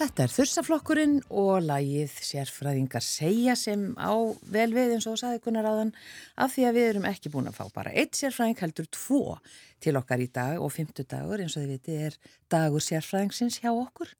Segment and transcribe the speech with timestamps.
[0.00, 4.16] Þetta er þursaflokkurinn og lagið sérfræðingar segja sem á
[4.48, 5.90] vel við eins og saði Gunnar áðan
[6.40, 9.20] af því að við erum ekki búin að fá bara eitt sérfræðing heldur tvo
[9.84, 12.16] til okkar í dag og fymtudagur eins og þið viti er
[12.48, 14.14] dagur sérfræðingsins hjá okkur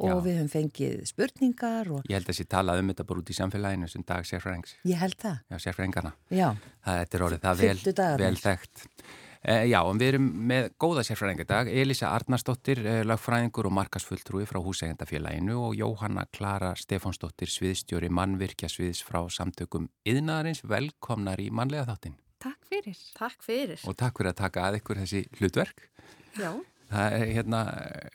[0.00, 0.16] og Já.
[0.24, 2.08] við höfum fengið spurningar og...
[2.08, 4.74] Ég held að þessi talað um þetta bara út í samfélaginu sem dag sérfræðings.
[4.88, 5.38] Ég held það.
[5.52, 6.16] Já, sérfræðingarna.
[6.32, 6.48] Já.
[6.88, 7.78] Það er orðið það vel,
[8.24, 8.88] vel þekkt.
[9.46, 14.42] Eh, já, en við erum með góða sérfræðinga dag, Elisa Arnarsdóttir, eh, lagfræðingur og markasfulltrúi
[14.42, 21.86] frá húsægjandafélaginu og Jóhanna Klara Stefánsdóttir, sviðstjóri mannvirkja sviðs frá samtökum Yðnaðarins, velkomnar í mannlega
[21.86, 22.16] þáttin.
[22.42, 22.98] Takk fyrir.
[23.14, 23.78] Takk fyrir.
[23.86, 25.86] Og takk fyrir að taka að ykkur þessi hlutverk.
[26.34, 26.50] Já.
[26.90, 27.60] Það er hérna,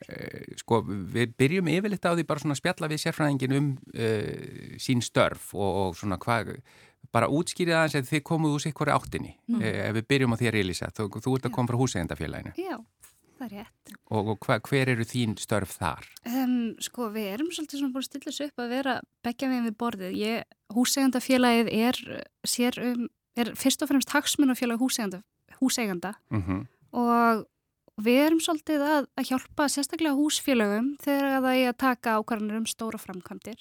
[0.10, 4.78] eh, sko, við byrjum yfirleitt á því bara svona að spjalla við sérfræðingin um uh,
[4.80, 6.58] sín störf og, og svona hvað
[7.12, 9.62] bara útskýrið aðeins að þið komuð úr sikkur áttinni mm.
[9.62, 12.78] ef við byrjum á þér Elisa þú, þú ert að koma frá húsegandafélaginu Já,
[13.40, 16.08] það er rétt Og, og hva, hver eru þín störf þar?
[16.28, 19.66] Um, sko við erum svolítið svona búin að stilla þessu upp að vera begja við
[19.68, 22.02] við borðið Ég, húsegandafélagið er,
[22.48, 23.08] sér, um,
[23.40, 25.24] er fyrst og fremst hagsmunafélag húseganda,
[25.60, 26.68] húseganda mm -hmm.
[26.92, 27.48] og
[28.02, 32.70] við erum svolítið að, að hjálpa sérstaklega húsfélagum þegar það er að taka ákvarðanir um
[32.70, 33.60] stóra framkvæmdir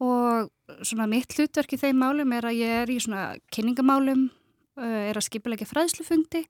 [0.00, 0.50] og
[0.86, 4.28] svona mitt hlutverk í þeim málum er að ég er í svona kynningamálum,
[4.80, 6.44] er að skipilegja fræðslufundi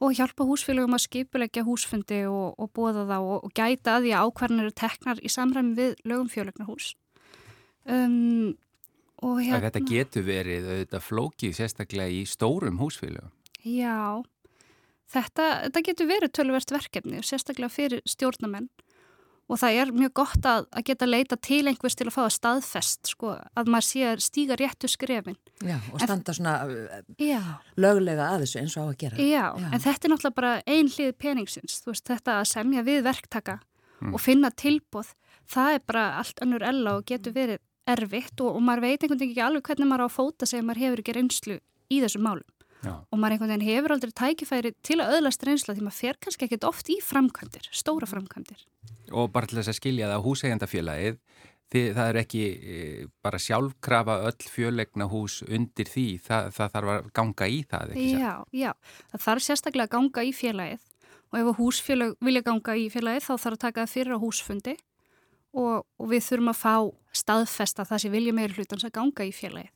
[0.00, 4.12] og hjálpa húsfélagum að skipilegja húsfundi og, og bóða það og, og gæta að því
[4.12, 6.92] að ákvarðanir eru teknar í samræmi við lögum fjölegnahús.
[7.86, 8.54] Um,
[9.22, 13.32] hérna, þetta getur verið auðvitað flókið sérstaklega í stórum húsfélagum.
[13.66, 14.22] Já,
[15.12, 18.68] þetta, þetta getur verið tölverst verkefni, sérstaklega fyrir stjórnamenn
[19.46, 22.32] og það er mjög gott að, að geta leita til einhvers til að fá að
[22.36, 26.54] staðfest sko, að maður sé að stíga réttu skrefin Já, og standa en, svona
[27.20, 27.40] já.
[27.78, 29.68] löglega að þessu eins og á að gera Já, já.
[29.70, 33.60] en þetta er náttúrulega bara ein hlið peningsins, þú veist, þetta að semja við verktaka
[34.02, 34.12] mm.
[34.12, 35.14] og finna tilbóð
[35.46, 39.20] það er bara allt önnur ella og getur verið erfitt og, og maður veit einhvern
[39.20, 42.02] veginn ekki alveg hvernig maður á að fóta sig ef maður hefur ekki reynslu í
[42.02, 42.46] þessu málum
[42.86, 42.94] Já.
[43.10, 46.46] og maður einhvern veginn hefur aldrei tækifæri til að öðlast reynsla því maður fer kannski
[46.46, 48.64] ekkit oft í framkvæmdir, stóra framkvæmdir.
[49.12, 51.20] Og bara til þess að skilja það húsegjandafélagið,
[51.72, 52.82] það er ekki e,
[53.24, 58.10] bara sjálfkrafa öll fjölegna hús undir því, það, það þarf að ganga í það, ekki
[58.12, 58.20] það?
[58.22, 60.92] Já, já, það þarf sérstaklega að ganga í félagið
[61.26, 64.76] og ef húsfélag vilja ganga í félagið þá þarf að taka það fyrir á húsfundi
[65.56, 66.74] og, og við þurfum að fá
[67.16, 69.75] staðfesta það sem vilja meira hlutans að ganga í félagið.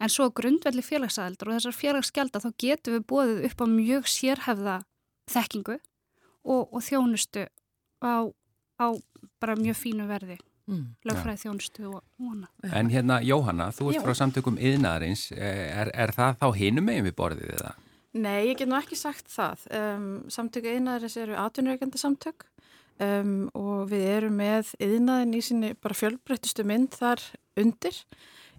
[0.00, 4.76] En svo grundvelli félagsæðildur og þessar félagsgjalda þá getum við bóðið upp á mjög sérhefða
[5.30, 7.44] þekkingu og, og þjónustu
[8.00, 8.24] á,
[8.80, 8.86] á
[9.42, 10.38] bara mjög fínu verði.
[10.70, 12.48] Mm, lögfræði þjónustu og vona.
[12.62, 14.02] En hérna Jóhanna, þú ert Já.
[14.06, 17.72] frá samtökum yðnaðarins, er, er það þá hinum megin við borðið eða?
[18.10, 19.64] Nei, ég get nú ekki sagt það.
[19.74, 22.46] Um, samtöku yðnaðarins eru atvinnureikandi samtök
[23.02, 27.22] um, og við erum með yðnaðin í sinni bara fjölbreyttustu mynd þar
[27.58, 27.98] undir.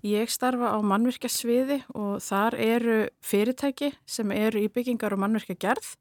[0.01, 5.91] Ég starfa á mannvirkjasviði og þar eru fyrirtæki sem eru í byggingar og mannvirkjagerð.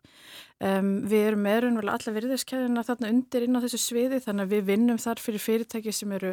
[0.61, 4.63] Um, við erum meðrunvel alla virðiskeiðina þarna undir inn á þessu sviði þannig að við
[4.71, 6.31] vinnum þar fyrir fyrirtæki sem eru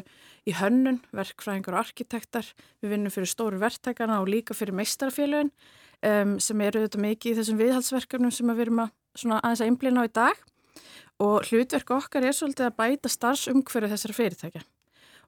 [0.47, 2.51] í hönnun, verkfræðingar og arkitektar.
[2.79, 7.39] Við vinnum fyrir stóru verktakana og líka fyrir meistarfélagin um, sem eru þetta mikið í
[7.41, 8.93] þessum viðhalsverkefnum sem við erum að,
[9.41, 10.45] aðeins að einblina á í dag.
[11.19, 14.63] Og hlutverk okkar er svolítið að bæta starfsumhverju þessara fyrirtækja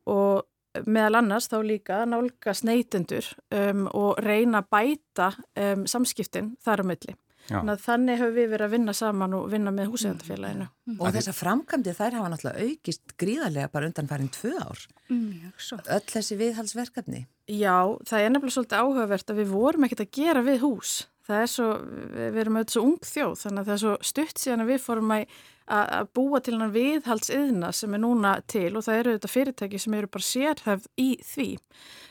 [0.09, 0.45] og
[0.85, 3.25] meðal annars þá líka nálgast neytendur
[3.55, 7.17] um, og reyna að bæta um, samskiptin þar á milli.
[7.49, 10.67] Þannig höfum við verið að vinna saman og vinna með húsegandafélaginu.
[10.85, 10.97] Mm.
[10.99, 14.83] Og þessar framkvæmdi þær hafa náttúrulega aukist gríðarlega bara undan farin tvö ár.
[15.09, 15.49] Mm,
[15.79, 17.23] Öll þessi viðhalsverkefni.
[17.49, 20.93] Já, það er nefnilega svolítið áhugavert að við vorum ekkert að gera við hús.
[21.29, 21.69] Það er svo,
[22.09, 24.83] við erum auðvitað svo ung þjóð þannig að það er svo stutt síðan að við
[24.87, 29.31] fórum að að búa til hann viðhaldsiðna sem er núna til og það eru þetta
[29.33, 31.49] fyrirtæki sem eru bara sérhæfð í því.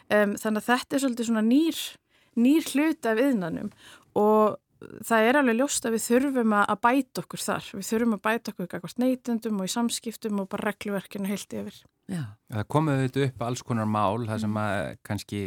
[0.09, 1.81] Um, þannig að þetta er svolítið svona nýr,
[2.39, 3.73] nýr hlut af iðnanum
[4.19, 4.59] og
[5.05, 7.69] það er alveg ljóst að við þurfum að bæta okkur þar.
[7.75, 11.81] Við þurfum að bæta okkur eitthvað neytendum og í samskiptum og bara regluverkinu heilt yfir.
[12.09, 12.23] Já.
[12.49, 15.41] Það komið auðvitað upp alls konar mál þar sem að kannski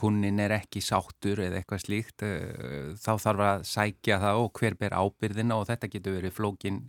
[0.00, 4.78] kunnin er ekki sáttur eða eitthvað slíkt eh, þá þarf að sækja það og hver
[4.80, 6.80] ber ábyrðina og þetta getur verið flókin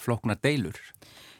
[0.00, 0.80] flokna deilur.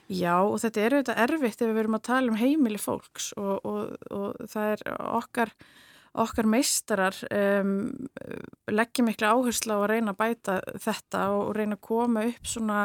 [0.06, 3.66] Já og þetta er auðvitað erfitt ef við verum að tala um heimili fólks og,
[3.66, 4.84] og, og það er
[5.18, 5.54] okkar,
[6.14, 7.74] okkar meistarar um,
[8.70, 12.84] leggja miklu áherslu á að reyna að bæta þetta og reyna að koma upp svona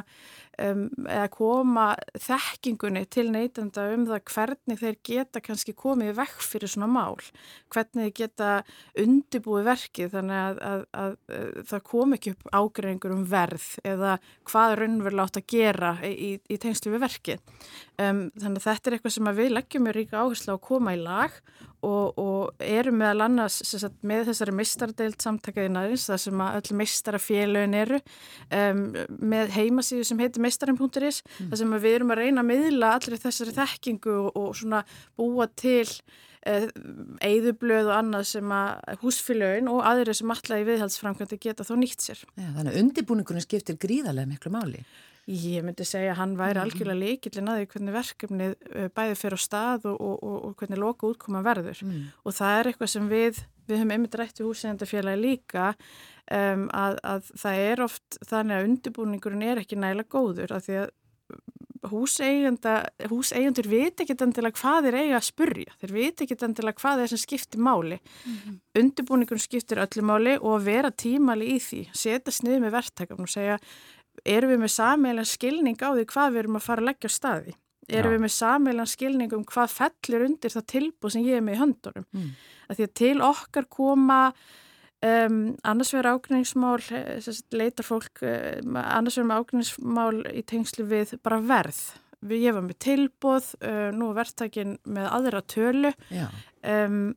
[0.63, 1.85] um, eða koma
[2.19, 7.17] þekkingunni til neytenda um það hvernig þeir geta kannski komið vekk fyrir svona mál,
[7.73, 8.51] hvernig þeir geta
[8.99, 14.17] undibúið verkið þannig að, að, að, að það kom ekki upp ágreiningur um verð eða
[14.49, 17.57] hvað raunverulega átt að gera í, í tengslu við verkið.
[17.99, 20.95] Um, þannig að þetta er eitthvað sem við leggjum með ríka áherslu á að koma
[20.95, 21.35] í lag
[21.85, 27.77] og, og eru meðal annars sagt, með þessari mistardeilt samtakaðinaðins þar sem að öll mistarafélögin
[27.79, 27.99] eru
[28.55, 28.81] um,
[29.31, 31.51] með heimasíðu sem heitir mistarin.is mm.
[31.51, 34.83] þar sem við erum að reyna að miðla allir þessari þekkingu og, og svona
[35.19, 35.85] búa til
[36.49, 42.05] eigðublöð og annað sem að húsfélögin og aðri sem allar í viðhaldsframkvæmdi geta þó nýtt
[42.05, 42.21] sér.
[42.39, 44.85] Já, þannig að undibúningunum skiptir gríðarlega miklu máli.
[45.29, 46.63] Ég myndi segja að hann væri mhm.
[46.65, 50.55] algjörlega leikillin að því hvernig verkefnið uh, bæði fyrir á stað og, og, og, og
[50.61, 51.99] hvernig loka útkoma verður mm.
[52.25, 56.97] og það er eitthvað sem við, við höfum einmitt rætt í húsægjandafélagi líka um, að,
[57.13, 60.95] að það er oft þannig að undirbúningurinn er ekki nægilega góður af því að
[61.87, 67.11] húseigandur veit ekki endilega hvað þeir eiga að spurja, þeir veit ekki endilega hvað þeir
[67.13, 67.99] sem skiptir máli.
[67.99, 68.57] Mm -hmm.
[68.81, 73.29] Undirbúningun skiptir öllu máli og að vera tímali í því, setja sniðið með verktakafn og
[73.29, 73.59] segja
[74.25, 77.17] erum við með sameilan skilning á því hvað við erum að fara að leggja á
[77.17, 77.55] staði?
[77.89, 78.15] Erum Já.
[78.15, 81.61] við með sameilan skilning um hvað fellir undir það tilbúð sem ég er með í
[81.63, 82.07] höndunum?
[82.13, 82.33] Mm.
[82.69, 84.19] Að því að til okkar koma
[85.05, 91.39] um, annars verður ágræningsmál, eh, leitar fólk, um, annars verður ágræningsmál í tengslu við bara
[91.41, 91.81] verð.
[92.19, 95.93] Við gefum með tilbúð, uh, nú verðtækin með aðra tölu
[96.67, 97.15] um,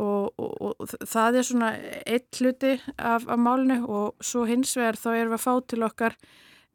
[0.00, 1.72] og, og, og það er svona
[2.04, 5.82] eitt hluti af, af málinu og svo hins vegar þá erum við að fá til
[5.86, 6.16] okkar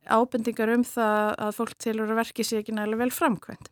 [0.05, 3.71] ábendingar um það að fólk tilur að verki sér ekki nægilega vel framkvæmt.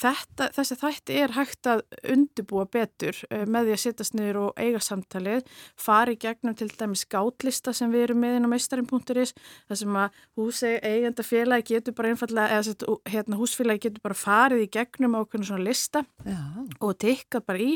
[0.00, 4.60] Þetta, þessi þætti er hægt að undibúa betur uh, með því að sittast niður og
[4.60, 9.34] eiga samtalið, fari gegnum til dæmis gátlista sem við erum með inn á meistarin.is,
[9.68, 14.70] þar sem að húsegenda félagi getur bara einfallega, eða hérna, húsfélagi getur bara farið í
[14.78, 16.40] gegnum á okkur svona lista Já.
[16.80, 17.74] og tikka bara í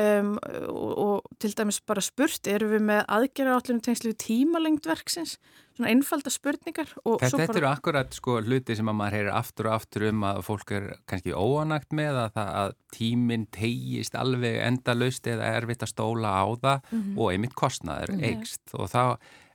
[0.00, 0.36] Um,
[0.70, 5.34] og, og til dæmis bara spurt erum við með aðgerra átlunum tengslu tímalengd verksins,
[5.76, 7.58] svona einfalda spurningar Þetta bara...
[7.58, 10.88] eru akkurat sko hluti sem að maður heyrir aftur og aftur um að fólk er
[11.10, 16.80] kannski óanagt með að, að tíminn tegist alveg endalaust eða erfitt að stóla á það
[16.80, 17.20] mm -hmm.
[17.20, 18.28] og einmitt kostnaður mm -hmm.
[18.30, 19.04] eigst og þá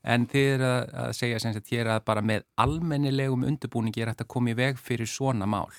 [0.04, 4.14] en þið er að, að segja sem sagt hér að bara með almennilegum undirbúningi er
[4.28, 5.72] koma í veg fyrir svona mál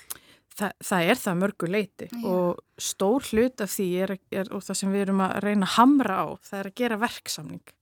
[0.57, 2.21] Þa, það er það mörgu leiti Já.
[2.33, 5.75] og stór hlut af því er, er, og það sem við erum að reyna að
[5.75, 7.75] hamra á, það er að gera verksamning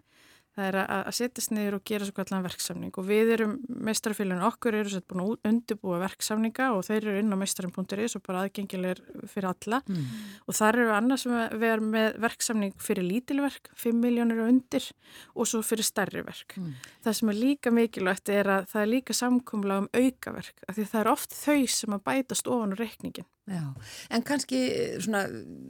[0.56, 3.56] það er að, að setjast niður og gera svo kallan verksamning og við erum
[3.88, 8.24] meistarfélaginu okkur eru sett búin að undirbúa verksamninga og þeir eru inn á meistarin.is og
[8.25, 10.07] bara aðgengilegir fyrir alla mm.
[10.48, 14.90] og þar eru annars við erum með verksamning fyrir lítilverk 5 miljónir og undir
[15.36, 16.57] og svo fyrir stærri verk.
[16.60, 16.74] Mm.
[17.06, 20.90] Það sem er líka mikilvægt er að það er líka samkumla um aukaverk af því
[20.92, 23.62] það er oft þau sem að bætast ofan úr reikningin Já,
[24.09, 25.27] en kannski eh, svona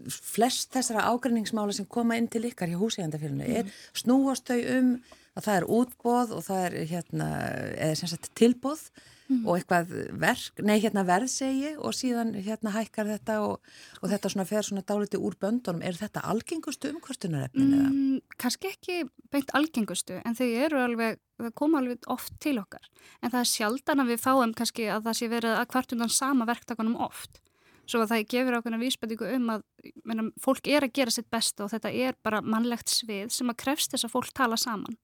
[0.07, 3.57] flest þessara ágræningsmála sem koma inn til ykkar hjá húsíðandafélaginu mm.
[3.59, 4.93] er snúast þau um
[5.35, 7.27] að það er útbóð og það er hérna,
[7.75, 8.85] eða sem sagt tilbóð
[9.27, 9.41] mm.
[9.43, 9.91] og eitthvað
[10.23, 13.69] verk, nei hérna verð segi og síðan hérna hækkar þetta og,
[13.99, 15.83] og þetta svona fer svona dáliti úr böndunum.
[15.83, 17.91] Er þetta algengustu umkvörstunarefnin eða?
[17.91, 19.01] Mm, kannski ekki
[19.35, 22.87] beint algengustu en þau eru alveg, þau koma alveg oft til okkar
[23.19, 26.47] en það er sjaldan að við fáum kannski að það sé verið að kvartundan sama
[26.47, 27.41] verktakunum oft
[27.89, 29.65] svo að það gefur ákveðna vísbætingu um að
[30.07, 33.59] menna, fólk er að gera sitt besta og þetta er bara mannlegt svið sem að
[33.63, 34.97] krefst þess að fólk tala saman.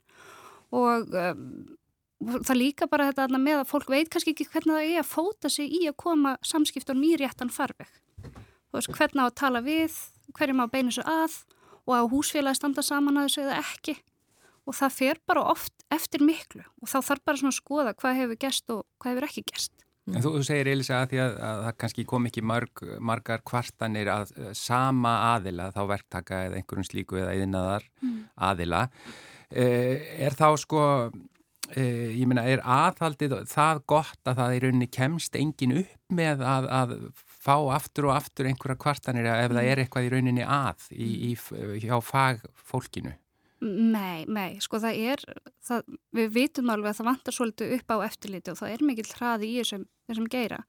[0.72, 1.46] Og um,
[2.22, 5.52] það líka bara þetta með að fólk veit kannski ekki hvernig það er að fóta
[5.52, 7.90] sig í að koma samskiptunum í réttan farveg.
[8.72, 9.98] Veist, hvernig á að tala við
[10.38, 11.42] hverjum á að beina svo að
[11.82, 13.98] og á húsfélagi standa saman að þessu eða ekki.
[14.70, 18.20] Og það fer bara oft eftir miklu og þá þarf bara svona að skoða hvað
[18.20, 19.46] hefur gerst og hvað hefur ekki
[20.06, 22.84] gerst En þú, þú segir Elisa að því að, að það kannski kom ekki marg,
[23.12, 28.16] margar kvartanir að sama aðila, þá verktaka eða einhverjum slíku eða eðinaðar mm.
[28.50, 28.86] aðila.
[29.52, 30.84] Eh, er þá sko,
[31.76, 36.46] eh, ég meina, er aðhaldið það gott að það í rauninni kemst engin upp með
[36.48, 36.96] að, að
[37.42, 39.58] fá aftur og aftur einhverja kvartanir ef mm.
[39.58, 41.34] það er eitthvað í rauninni að í, í,
[41.84, 43.14] hjá fagfólkinu?
[43.62, 45.24] Nei, nei, sko það er,
[45.62, 49.10] það, við vitum alveg að það vantar svolítið upp á eftirliti og það er mikill
[49.12, 50.64] hraði í þessum, þessum geira.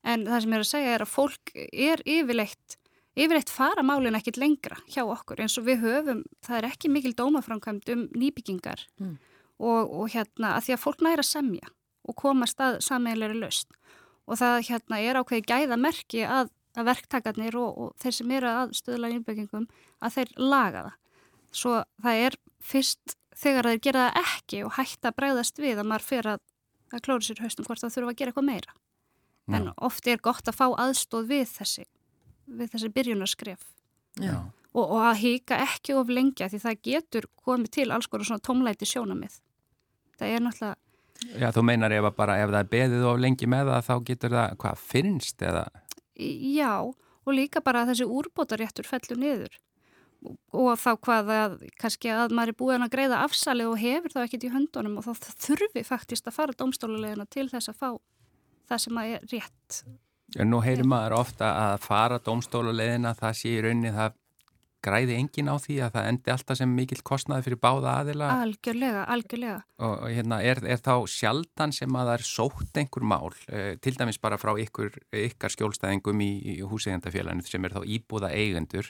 [0.00, 2.78] En það sem ég er að segja er að fólk er yfirleitt,
[3.12, 7.12] yfirleitt fara málinn ekkit lengra hjá okkur eins og við höfum, það er ekki mikil
[7.18, 9.18] dómaframkvæmd um nýbyggingar mm.
[9.60, 11.68] og, og hérna að því að fólk næra semja
[12.08, 13.76] og koma stað sammeilari löst
[14.24, 18.74] og það hérna er ákveði gæðamerki að, að verktakarnir og, og þeir sem eru að
[18.78, 19.68] stöðla nýbyggingum
[20.00, 20.99] að þeir laga það
[21.52, 25.90] svo það er fyrst þegar þeir gera það ekki og hætta að bregðast við að
[25.90, 26.40] maður fyrir að
[26.90, 28.76] það klóri sér haustum hvort það þurfa að gera eitthvað meira.
[29.50, 29.56] Já.
[29.56, 31.84] en oft er gott að fá aðstóð við þessi
[32.50, 33.62] við þessi byrjunarskref.
[34.20, 38.42] Og, og að hýka ekki of lengja því það getur komið til alls konar svona
[38.46, 39.40] tómlæti sjónamið
[40.18, 40.78] það er náttúrulega
[41.36, 44.34] Já, þú meinar ef, bara, ef það er beðið of lengi með það þá getur
[44.34, 45.64] það, hvað, finnst eða?
[46.56, 49.58] Já, og líka bara að þessi úrbótaréttur fellur niður
[50.20, 54.20] og þá hvað að kannski að maður er búin að greiða afsalið og hefur þá
[54.24, 57.90] ekkit í höndunum og þá þurfi faktist að fara domstólulegina til þess að fá
[58.70, 59.82] það sem að er rétt.
[60.38, 64.18] En nú heyrir maður ofta að fara domstólulegina það sé í rauninni það
[64.84, 68.30] græði engin á því að það endi alltaf sem mikill kostnaði fyrir báða aðila?
[68.46, 69.58] Algjörlega, algjörlega.
[69.80, 73.74] Og, og hérna, er, er þá sjaldan sem að það er sótt einhver mál, eh,
[73.82, 74.96] til dæmis bara frá ykkur,
[75.26, 78.88] ykkar skjólstæðingum í, í húsegandafélaginu sem er þá íbúða eigendur,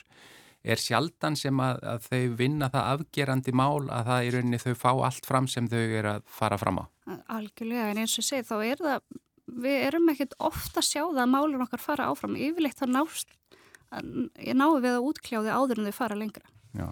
[0.61, 4.73] er sjaldan sem að, að þau vinna það afgerandi mál að það í rauninni þau
[4.77, 6.85] fá allt fram sem þau eru að fara fram á?
[7.37, 9.05] Algjörlega, en eins og segi þá er það,
[9.65, 13.33] við erum ekkert ofta að sjá það að málun okkar fara áfram, yfirleitt það nást,
[13.91, 16.45] náðu við að útkljáði áður en þau fara lengra.
[16.77, 16.87] Já.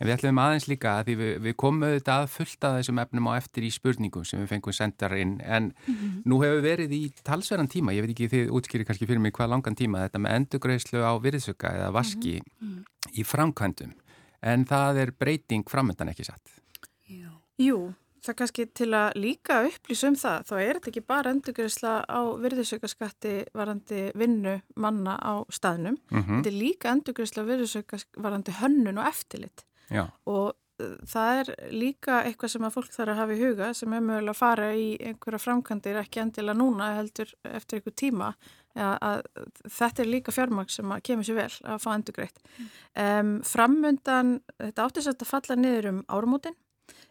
[0.00, 3.32] En við ætlum aðeins líka að við, við komum auðvitað að fullta þessum efnum á
[3.36, 6.22] eftir í spurningum sem við fengum sendar inn en mm -hmm.
[6.24, 9.52] nú hefur verið í talsverðan tíma, ég veit ekki þið útskýri kannski fyrir mig hvað
[9.52, 12.84] langan tíma þetta með endugreislu á virðsöka eða vaski mm -hmm.
[13.12, 13.92] í framkvæmdum
[14.40, 16.60] en það er breyting framöndan ekki satt.
[17.04, 17.30] Jú.
[17.60, 17.92] Jú,
[18.24, 22.20] það kannski til að líka upplýsa um það, þá er þetta ekki bara endugreisla á
[22.40, 26.36] virðsökaskatti varandi vinnu manna á staðnum, mm -hmm.
[26.36, 29.64] þetta er líka endugreisla virðsöka varandi hönnun og eftirlit.
[29.90, 30.04] Já.
[30.30, 33.96] og uh, það er líka eitthvað sem að fólk þarf að hafa í huga sem
[33.96, 38.32] er mögulega að fara í einhverja framkantir ekki endilega núna heldur eftir einhver tíma
[38.78, 39.22] ja, að
[39.66, 42.72] þetta er líka fjármaks sem að kemur sér vel að fá endur greitt mm.
[43.04, 46.56] um, framundan, þetta áttist að falla niður um árumótin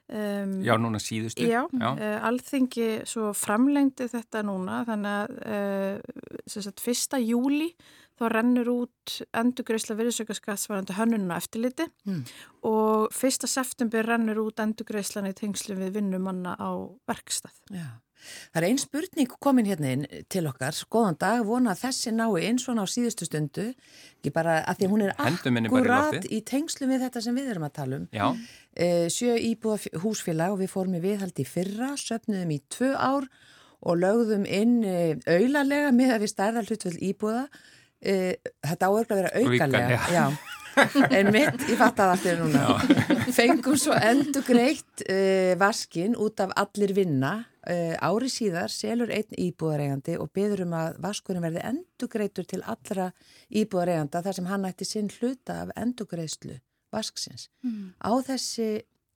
[0.08, 1.90] um, Já, núna síðustu Já, já.
[1.90, 7.74] Uh, alþingi svo framlengdi þetta núna þannig að uh, sagt, fyrsta júli
[8.20, 12.22] þá rennur út endugreisla virðsökarskattsvarandi hönnununa eftirliti mm.
[12.68, 16.72] og fyrsta september rennur út endugreislan í tengslu við vinnumanna á
[17.10, 17.56] verkstað.
[17.72, 17.90] Já.
[18.20, 22.50] Það er einn spurning komin hérna inn til okkar, skoðan dag, vona að þessi nái
[22.50, 23.70] eins og ná síðustu stundu,
[24.20, 27.68] ekki bara að því að hún er akkurat í tengslu við þetta sem við erum
[27.70, 28.44] að tala um.
[28.76, 33.30] E, sjö íbúða húsfélag og við fórum í viðhaldi fyrra, söpnuðum í tvö ár
[33.80, 37.46] og lögðum inn e, auðlarlega með að við stærðar hlutvöld íbúða
[38.06, 38.34] uh,
[38.70, 40.26] þetta áörgla að vera aukalega já.
[41.18, 42.66] en mitt, ég fatt að allt er núna
[43.36, 49.36] fengum svo endur greitt uh, vaskin út af allir vinna uh, ári síðar selur einn
[49.36, 53.10] íbúðaregandi og beður um að vaskurinn verði endur greittur til allra
[53.50, 56.60] íbúðareganda þar sem hann ætti sinn hluta af endur greiðslu
[56.94, 57.98] vasksins mm.
[58.00, 58.70] á þessi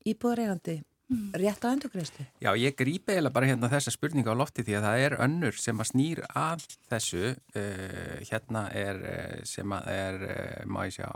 [0.10, 0.93] íbúðaregandi Mm.
[1.38, 2.26] Rétt á endurgreðslu?
[2.42, 5.60] Já, ég grípi eða bara hérna þessa spurninga á lofti því að það er önnur
[5.60, 10.98] sem að snýr að þessu uh, hérna er uh, sem að er, uh, má ég
[10.98, 11.10] sjá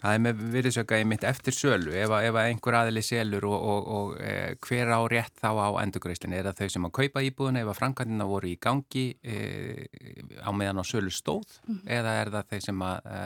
[0.00, 1.92] Það er með virðisökaði mitt eftir sölu.
[1.92, 6.38] Ef, ef einhver aðili selur og, og, og e, hver á rétt þá á endurgreifslinu
[6.38, 9.36] er það þau sem að kaupa íbúðuna ef að framkvæmdina voru í gangi e,
[10.40, 11.58] á meðan á sölu stóð?
[11.66, 11.90] Mm -hmm.
[11.98, 13.20] eða er það þau sem að e,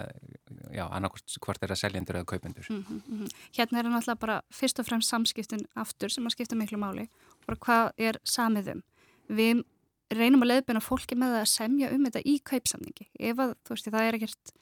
[0.74, 2.66] já, annarkvæmst hvort er að seljendur eða kaupendur?
[2.70, 3.28] Mm -hmm.
[3.54, 7.08] Hérna er það náttúrulega bara fyrst og fremst samskiptin aftur sem að skipta miklu máli.
[7.46, 8.82] Og hvað er samiðum
[9.28, 9.62] við
[10.10, 13.08] reynum að leiðbina fólki með að semja um þetta í kaupsamningi.
[13.18, 14.52] Ef að þú veist það er ekkert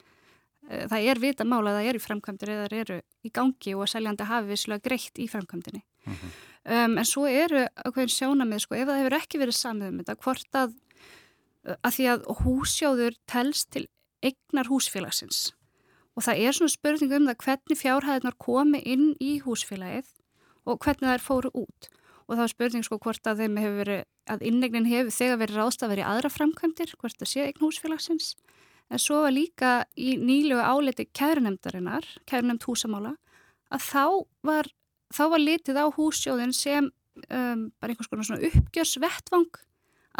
[0.90, 3.92] það er vita mála að það eru í framkvæmdur eða eru í gangi og að
[3.94, 5.82] seljandi hafi visslega greitt í framkvæmdini.
[6.02, 6.36] Mm -hmm.
[6.76, 10.16] um, en svo eru ákveðin sjónamið, sko, ef það hefur ekki verið samið um þetta,
[10.24, 10.74] hvort að,
[11.66, 13.86] eh, að því að húsjóður telst til
[14.22, 15.52] egnar húsfélagsins
[16.16, 20.08] og það er svona spurning um það hvernig fjárhæðinar komi inn í húsfélagið
[20.68, 21.88] og hvernig það er fóru út
[22.28, 25.58] og þá er spurning sko hvort að þeim hefur verið, að innegnin hefur þegar verið
[25.58, 28.34] ráðstafir í aðra framkvæmdir, hvort það sé eign húsfélagsins
[28.92, 33.14] en svo var líka í nýlegu áleti kærunemdarinnar, kærunemd húsamála,
[33.72, 34.04] að þá
[34.44, 34.68] var,
[35.14, 36.90] þá var litið á húsjóðin sem
[37.28, 39.60] um, bara einhvers konar svona uppgjörsvettvang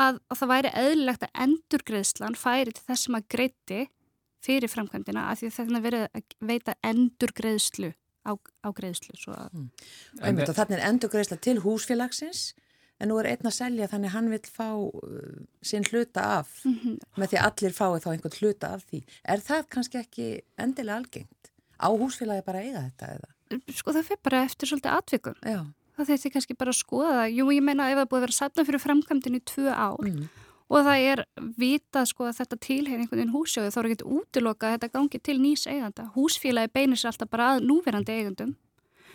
[0.00, 3.83] að, að það væri eðlilegt að endurgreðslan færi til þess sem að greiti
[4.43, 7.93] fyrir framkvæmdina að því þetta verið að veita endurgreðslu
[8.26, 9.14] á, á greiðslu.
[9.52, 9.69] Mm.
[10.23, 12.52] Þannig er endurgreðsla til húsfélagsins
[13.02, 16.75] en nú er einn að selja þannig hann vil fá uh, sinn hluta af mm
[16.78, 16.97] -hmm.
[17.18, 19.00] með því að allir fái þá einhvern hluta af því.
[19.25, 21.50] Er það kannski ekki endilega algengt?
[21.82, 23.30] Á húsfélagi bara eiga þetta eða?
[23.75, 25.35] Sko það fyrir bara eftir svolítið atvikum.
[25.42, 25.61] Já.
[25.97, 27.26] Það þurfti kannski bara að skoða.
[27.28, 30.28] Jú, ég meina ef það búið að vera satna fyrir framkvæmdinn í tvö ár mm.
[30.68, 31.25] og það er
[31.59, 35.18] vita sko að þetta tilheyr einhvern veginn húsjóðu þá er ekkert útiloka að þetta gangi
[35.18, 36.11] til nýs eiganda.
[36.14, 38.56] Húsfélagi beinir sér alltaf bara að núverandi eigandum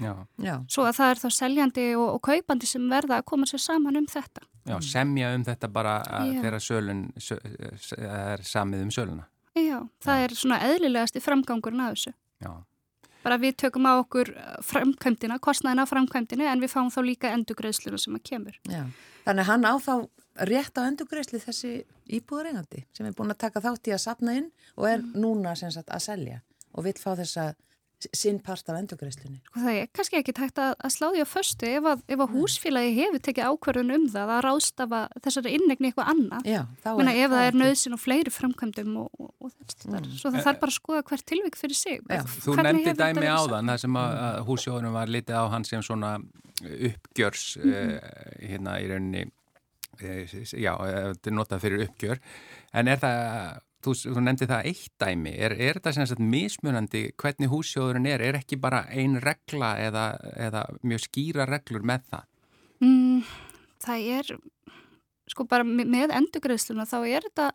[0.02, 0.14] Já.
[0.44, 0.54] Já.
[0.70, 4.00] Svo að það er þá seljandi og, og kaupandi sem verða að koma sér saman
[4.00, 4.46] um þetta.
[4.68, 7.40] Já, semja um þetta bara þegar sölun söl,
[7.98, 9.28] er samið um söluna.
[9.58, 10.24] Já, það Já.
[10.24, 12.14] er svona eðlilegast í framgangurinn af þessu.
[12.44, 12.52] Já.
[13.24, 14.30] Bara við tökum á okkur
[14.64, 18.60] framkvæmdina, kostnæðina á framkvæmdini en við fáum þá líka endugreðsluna sem að kemur.
[18.70, 18.86] Já,
[19.26, 19.94] þannig hann á þá
[20.48, 21.72] rétt á endugreðsli þessi
[22.20, 25.16] íbúðarengandi sem er búin að taka þátt í að sapna inn og er mm.
[25.18, 26.42] núna sagt, að selja
[26.74, 27.48] og vil fá þessa
[28.14, 29.40] sinn part af endurgreislunni.
[29.56, 32.34] Það er kannski ekki tækt að, að slá því á föstu ef að, ef að
[32.36, 36.50] húsfélagi hefur tekið ákverðun um það að ráðstafa þessari innegni eitthvað annað.
[36.52, 37.22] Já, þá er það.
[37.24, 39.94] Ef það er nöðsin og fleiri framkvæmdum og, og, og þetta.
[39.96, 40.12] Mm.
[40.20, 42.04] Svo það þarf bara að skoða hvert tilvík fyrir sig.
[42.06, 42.22] Já.
[42.46, 45.86] Þú nefndi dæmi á þann það sem að, að húsjóðunum var litið á hann sem
[45.86, 46.18] svona
[46.66, 47.98] uppgjörs mm uh,
[48.42, 52.22] hérna í rauninni uh, já, þetta er notað fyrir uppgjör
[52.78, 57.06] en er það Þú, þú nefndi það eitt dæmi, er, er þetta sem sagt mismunandi
[57.16, 62.26] hvernig húsjóðurinn er, er ekki bara ein regla eða, eða mjög skýra reglur með það?
[62.84, 63.22] Mm,
[63.86, 64.34] það er,
[65.32, 67.48] sko bara með endurgreðsluna þá er þetta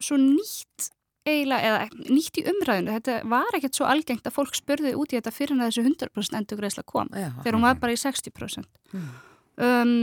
[0.00, 0.88] svo nýtt
[1.28, 5.18] eiginlega, eða nýtt í umræðinu, þetta var ekkert svo algengt að fólk spurði út í
[5.18, 8.80] þetta fyrir að þessu 100% endurgreðsla kom, Já, þegar hún var bara í 60%.
[8.92, 9.12] Mm.
[9.64, 9.94] Um,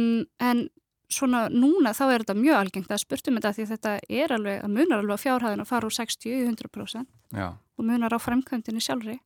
[0.42, 0.64] en
[1.12, 4.78] svona núna þá er þetta mjög algengt að spurtum þetta því þetta er alveg, að
[4.78, 9.20] munar alveg fjárhæðin að fara úr 60-100% og munar á fremkvöndinni sjálfri.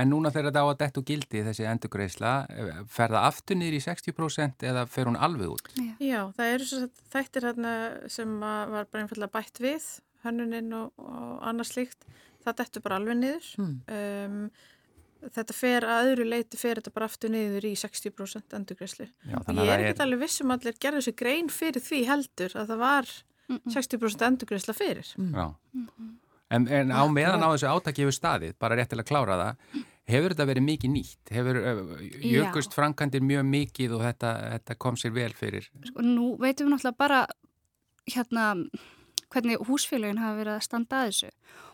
[0.00, 2.30] En núna þegar þetta á að dettu gildi þessi endurgreisla,
[2.88, 5.68] fer það aftur niður í 60% eða fer hún alveg út?
[5.76, 7.74] Já, Já það eru þættir hérna
[8.14, 9.88] sem var bara einfallega bætt við,
[10.24, 12.06] hönnuninn og, og annars líkt,
[12.46, 13.50] það dettu bara alveg niður.
[13.58, 13.74] Hmm.
[13.92, 14.46] Um,
[15.30, 19.06] þetta fer að öðru leiti fer þetta bara aftur niður í 60% endurgræslu.
[19.28, 23.12] Ég er ekki alveg vissum allir gerði þessu grein fyrir því heldur að það var
[23.76, 25.14] 60% endurgræsla fyrir.
[25.20, 26.12] Mm.
[26.52, 29.76] En, en á meðan á þessu átaki hefur staðið, bara rétt til að klára það,
[30.12, 31.32] hefur þetta verið mikið nýtt?
[31.32, 31.92] Hefur uh,
[32.28, 35.70] jökust frankandir mjög mikið og þetta, þetta kom sér vel fyrir?
[35.88, 37.22] Sko nú veitum við náttúrulega bara
[38.10, 38.48] hérna
[39.32, 41.30] hvernig húsfélagin hafa verið að standa að þessu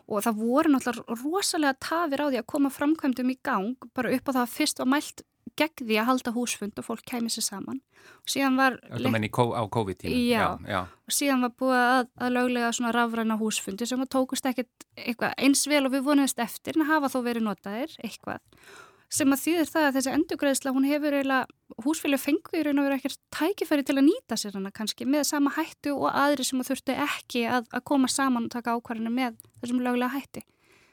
[0.08, 3.88] og það voru náttúrulega rosalega tafir á því að koma framkvæmdum í gang.
[3.94, 5.24] Bara upp á það að fyrst var mælt
[5.58, 7.80] gegn því að halda húsfund og fólk kæmi sér saman.
[8.22, 8.78] Og síðan var
[11.08, 14.86] og síðan var búið að, að löglega svona rafræna húsfundi sem tókust ekkert
[15.36, 18.40] eins vel og við vonumst eftir en hafa þó verið notaðir eitthvað
[19.12, 22.88] sem að þýðir það að þessi endugræðsla hún hefur eiginlega húsfélagi fengu í raun og
[22.88, 26.60] veru ekkert tækifæri til að nýta sér hana kannski með sama hættu og aðri sem
[26.60, 30.44] að þurftu ekki að, að koma saman og taka ákvarðinu með þessum lögulega hætti.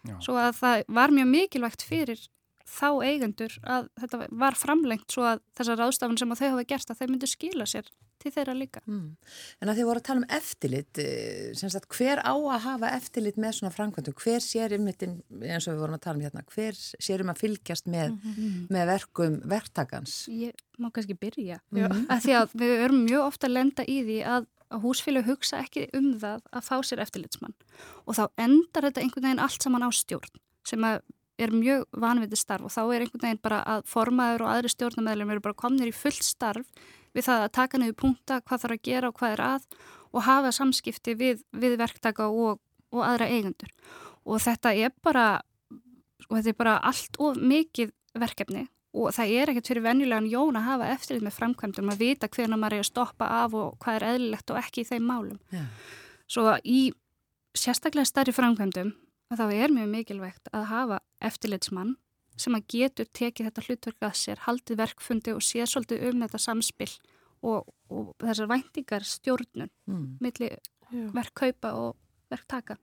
[0.06, 0.16] Já.
[0.24, 2.24] Svo að það var mjög mikilvægt fyrir
[2.66, 6.92] þá eigendur að þetta var framlengt svo að þessar ráðstafun sem að þau hafa gert
[6.92, 7.90] að þau myndu skila sér
[8.22, 8.82] til þeirra líka.
[8.88, 9.16] Mm.
[9.62, 13.38] En að þið voru að tala um eftirlit, eh, sagt, hver á að hafa eftirlit
[13.42, 14.16] með svona framkvæmdu?
[14.24, 17.42] Hver sér um eins og við vorum að tala um hérna, hver sér um að
[17.44, 18.68] fylgjast með, mm -hmm.
[18.70, 20.28] með verkum verktakans?
[20.30, 21.60] Ég má kannski byrja.
[21.72, 22.08] Mm -hmm.
[22.08, 25.62] að því að við erum mjög ofta að lenda í því að að húsfélag hugsa
[25.64, 27.56] ekki um það að fá sér eftirlitsmann
[28.06, 32.68] og þá endar þetta einhvern veginn allt saman á stjórn sem er mjög vanviti starf
[32.68, 35.96] og þá er einhvern veginn bara að formaður og aðri stjórnumæðlum eru bara komnir í
[35.96, 39.44] fullt starf við það að taka niður punta hvað þarf að gera og hvað er
[39.46, 39.68] að
[40.16, 43.72] og hafa samskipti við, við verktaka og, og aðra eigendur
[44.26, 45.28] og þetta er bara
[46.30, 50.60] og þetta er bara allt of mikið verkefni og það er ekkert fyrir venjulegan jón
[50.60, 53.98] að hafa eftirlit með framkvæmdum að vita hvernig maður er að stoppa af og hvað
[53.98, 55.68] er eðlilegt og ekki í þeim málum yeah.
[56.32, 56.80] svo í
[57.56, 58.94] sérstaklega starri framkvæmdum
[59.36, 61.96] þá er mjög mikilvægt að hafa eftirlitsmann
[62.40, 66.42] sem að getur tekið þetta hlutverk að sér, haldið verkfundi og sé svolítið um þetta
[66.42, 66.92] samspill
[67.46, 70.06] og, og þessar væntingar stjórnun mm.
[70.24, 70.58] millir
[71.16, 71.96] verkkaupa og
[72.32, 72.78] verktaka.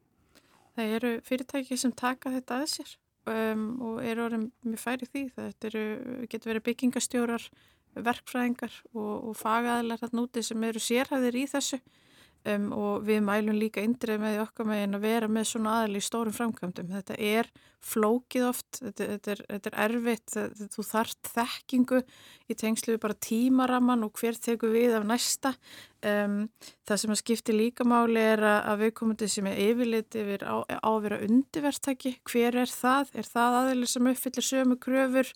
[0.76, 2.94] Það eru fyrirtæki sem taka þetta að sér
[3.28, 5.24] um, og eru orðin mjög færi því.
[5.36, 5.84] Það eru,
[6.32, 7.48] getur verið byggingastjórar,
[7.92, 11.82] verkfræðingar og, og fagaðlar þarna úti sem eru sérhæðir í þessu
[12.42, 16.00] Um, og við mælum líka indrið með okkar megin að vera með svona aðal í
[16.02, 16.88] stórum framkvæmdum.
[16.90, 17.50] Þetta er
[17.82, 22.00] flókið oft, þetta, þetta, er, þetta er erfitt, þetta, þú þart þekkingu
[22.50, 25.54] í tengslu bara tímaraman og hver tekur við af næsta.
[26.02, 26.36] Um,
[26.88, 30.90] það sem að skipti líka máli er að viðkomandi sem er yfirlit yfir á, á
[30.90, 32.16] að vera undirverstaki.
[32.26, 33.14] Hver er það?
[33.22, 35.30] Er það aðeins sem uppfyllir sömu kröfur?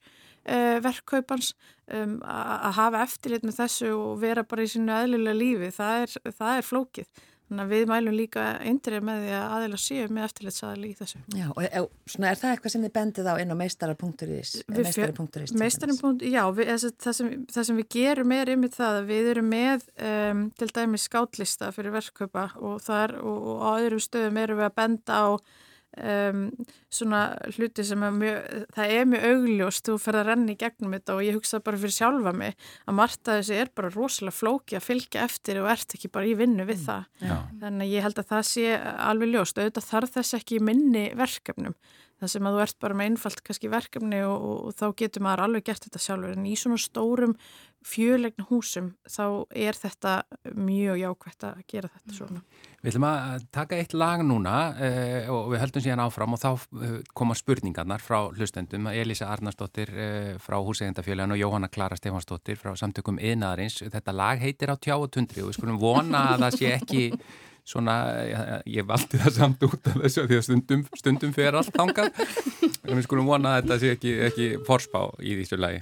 [0.49, 1.53] Uh, verkkaupans
[1.93, 6.21] um, að hafa eftirlit með þessu og vera bara í sínu aðlilega lífi, það er,
[6.43, 7.25] það er flókið.
[7.47, 11.21] Þannig að við mælum líka eindrið með því að aðeila séu með eftirlitsaðali í þessu.
[11.31, 14.55] Já, og er, svona, er það eitthvað sem þið bendið á inn á meistara.is?
[15.55, 16.73] Meistara.is, já, við,
[17.05, 20.71] það, sem, það sem við gerum er yfir það að við erum með um, til
[20.75, 25.27] dæmi skátlista fyrir verkkaupa og, og, og á öðrum stöðum erum við að benda á
[25.97, 26.43] um,
[26.93, 27.21] svona
[27.57, 31.25] hluti sem er mjög, það er mjög augljóst, þú ferð að renni gegnum þetta og
[31.27, 32.57] ég hugsa bara fyrir sjálfa mig
[32.87, 36.35] að Marta þessi er bara rosalega flóki að fylgja eftir og ert ekki bara í
[36.39, 37.07] vinnu við það.
[37.23, 37.37] Já.
[37.63, 38.67] Þannig að ég held að það sé
[39.11, 41.79] alveg ljóst, auðvitað þarf þess ekki minni verkefnum
[42.21, 45.25] það sem að þú ert bara með einfalt kannski verkefni og, og, og þá getur
[45.27, 47.37] maður alveg gert þetta sjálfur en í svona stórum
[47.87, 50.15] fjölegna húsum þá er þetta
[50.57, 52.17] mjög jákvægt að gera þetta mm.
[52.17, 52.43] svona.
[52.81, 56.49] Við ætlum að taka eitt lag núna eh, og við höldum síðan áfram og þá
[56.57, 62.73] eh, koma spurningarnar frá hlustendum Elisa Arnarsdóttir eh, frá Húsegindafjölegan og Jóhanna Klara Stefansdóttir frá
[62.79, 63.83] samtökum Einaðarins.
[63.85, 67.05] Þetta lag heitir á tjáutundri og við skulum vona að það sé ekki
[67.67, 67.97] svona,
[68.71, 72.13] ég valdi það samt út af þessu því að stundum, stundum fer allt þangað.
[72.87, 75.81] En við skulum vona að þetta sé ekki, ekki forspá í þessu lagi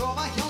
[0.00, 0.49] 昭和表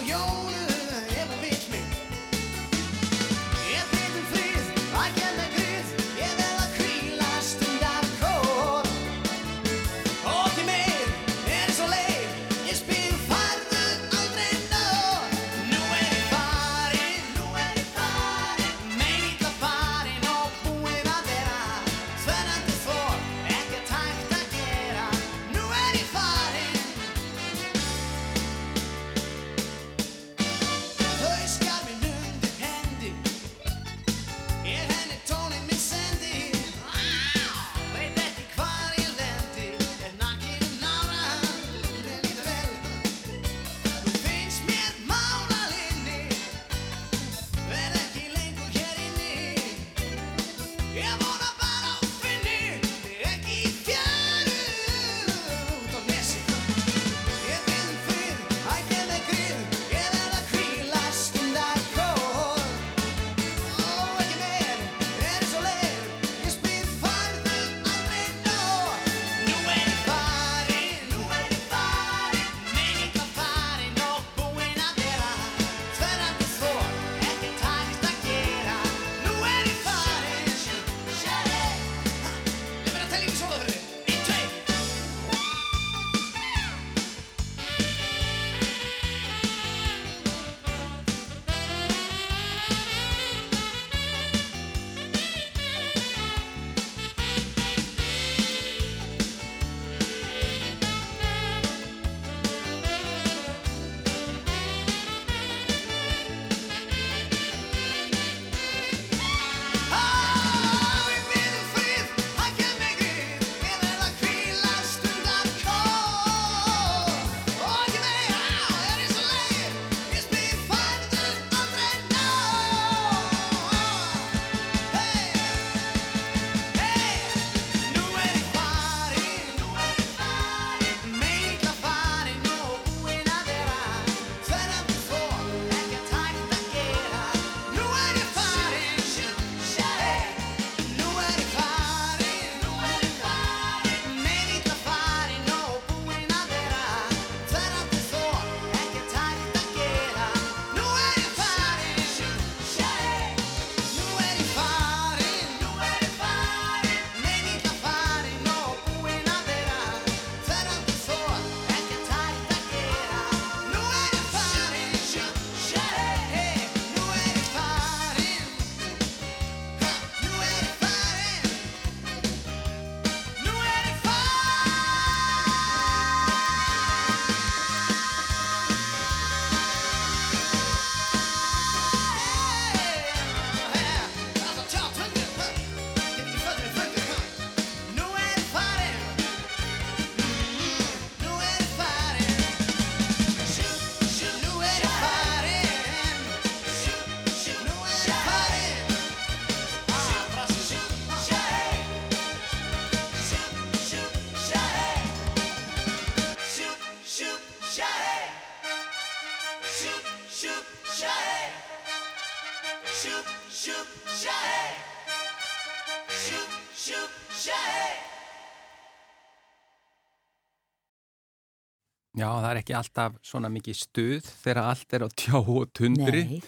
[222.20, 226.24] Já, það er ekki alltaf svona mikið stuð þegar allt er á tjá og tundri.
[226.28, 226.40] Nei,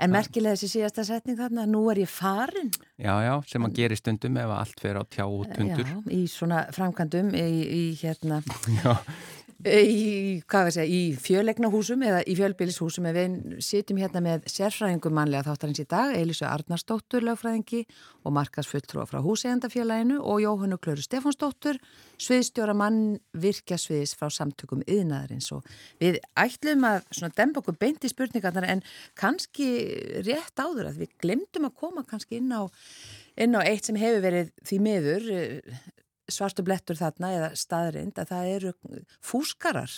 [0.00, 2.70] en merkilega þessi síðasta setning þarna, nú er ég farin.
[2.96, 5.90] Já, já, sem að gera stundum ef allt fer á tjá og tundur.
[5.90, 7.48] Já, í svona framkvæmdum, í,
[7.80, 8.40] í hérna...
[8.80, 8.94] Já
[9.66, 13.32] í, segja, í fjölegnahúsum eða í fjölbílishúsum við
[13.64, 17.82] sitjum hérna með sérfræðingum mannlega þáttarins í dag, Eilisu Arnarsdóttur lögfræðingi
[18.22, 21.80] og Markas fulltrúa frá húsegandafélaginu og Jóhannu Klöru Stefánsdóttur
[22.22, 25.66] sviðstjóra mann virkja sviðis frá samtökum yðnaðarins og
[25.98, 28.86] við ætlum að demba okkur beint í spurningarnar en
[29.18, 29.72] kannski
[30.22, 32.62] rétt áður að við glemdum að koma kannski inn á
[33.38, 35.30] inn á eitt sem hefur verið því miður
[36.28, 38.74] svartu blettur þarna eða staðrind að það eru
[39.24, 39.94] fúskarar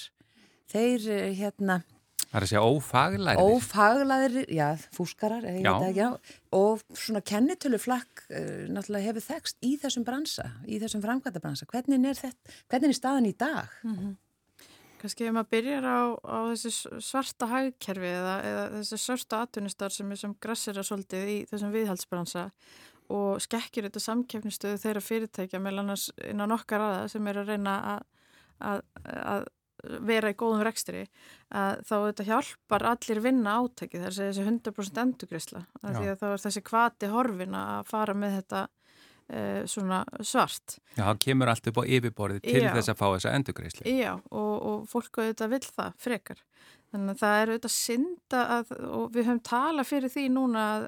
[0.71, 1.83] þeir eh, hérna
[2.31, 5.71] Það er að segja ófaglæðir Ófaglæðir, já, fúskarar já.
[5.73, 6.09] Ekki, já,
[6.55, 11.43] og svona kennitölu flakk uh, eh, náttúrulega hefur þekst í þessum bransa, í þessum framkvæmda
[11.43, 13.73] bransa hvernig er þetta, hvernig er staðan í dag?
[13.83, 14.19] Mm -hmm.
[15.01, 20.13] Kanski ef maður byrjar á, á þessi svarta hagkerfi eða, eða þessi svarta atvinnustar sem
[20.13, 22.51] er sem grassir að svolítið í þessum viðhaldsbransa
[23.11, 27.77] og skekkir þetta samkefnistöðu þeirra fyrirtækja meðal annars innan okkar aða sem er að reyna
[27.95, 29.49] að, að
[30.05, 31.05] vera í góðum rekstri
[31.51, 36.63] þá þetta hjálpar allir vinna átæki sé þessi 100% endugrisla því að þá er þessi
[36.67, 40.79] kvati horfin að fara með þetta e, svona svart.
[40.95, 42.73] Já, það kemur allt upp á yfirborði til Já.
[42.77, 46.45] þess að fá þessa endugrisli Já, og, og fólk auðvitað vil það frekar
[46.91, 50.87] Þannig að það er auðvitað synda að, og við höfum talað fyrir því núna að,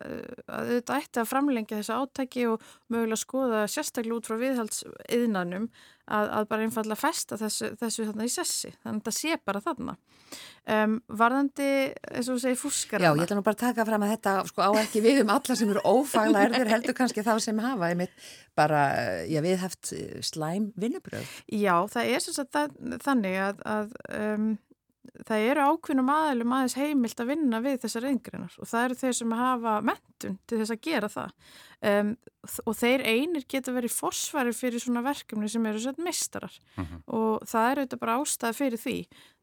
[0.51, 5.69] að auðvitað ætti að framlengja þessu átæki og mögulega skoða sérstaklega út frá viðhaldsiðnanum
[6.11, 8.73] að, að bara einfalla festa þessu, þessu þarna í sessi.
[8.83, 9.95] Þannig að það sé bara þarna.
[10.73, 11.69] Um, varðandi,
[12.11, 13.05] eins og þú segir, fúskar.
[13.05, 15.33] Já, ég ætla nú bara að taka fram að þetta sko, á ekki við um
[15.37, 18.27] alla sem eru ófagla erðir heldur kannski þá sem hafa einmitt
[18.59, 18.83] bara,
[19.31, 19.95] já, við haft
[20.27, 21.31] slæm vinnubröð.
[21.47, 22.61] Já, það er sem sagt
[23.07, 24.53] þannig að um,
[25.27, 29.17] það eru ákveðnum aðalum aðeins heimilt að vinna við þessar eingreinar og það eru þeir
[29.19, 31.33] sem hafa mentun til þess að gera það
[31.91, 32.13] um,
[32.63, 36.87] og þeir einir geta verið fórsvari fyrir svona verkefni sem eru svona mistarar mhm.
[36.87, 37.03] -huh.
[37.19, 38.97] og það eru þetta bara ástæða fyrir því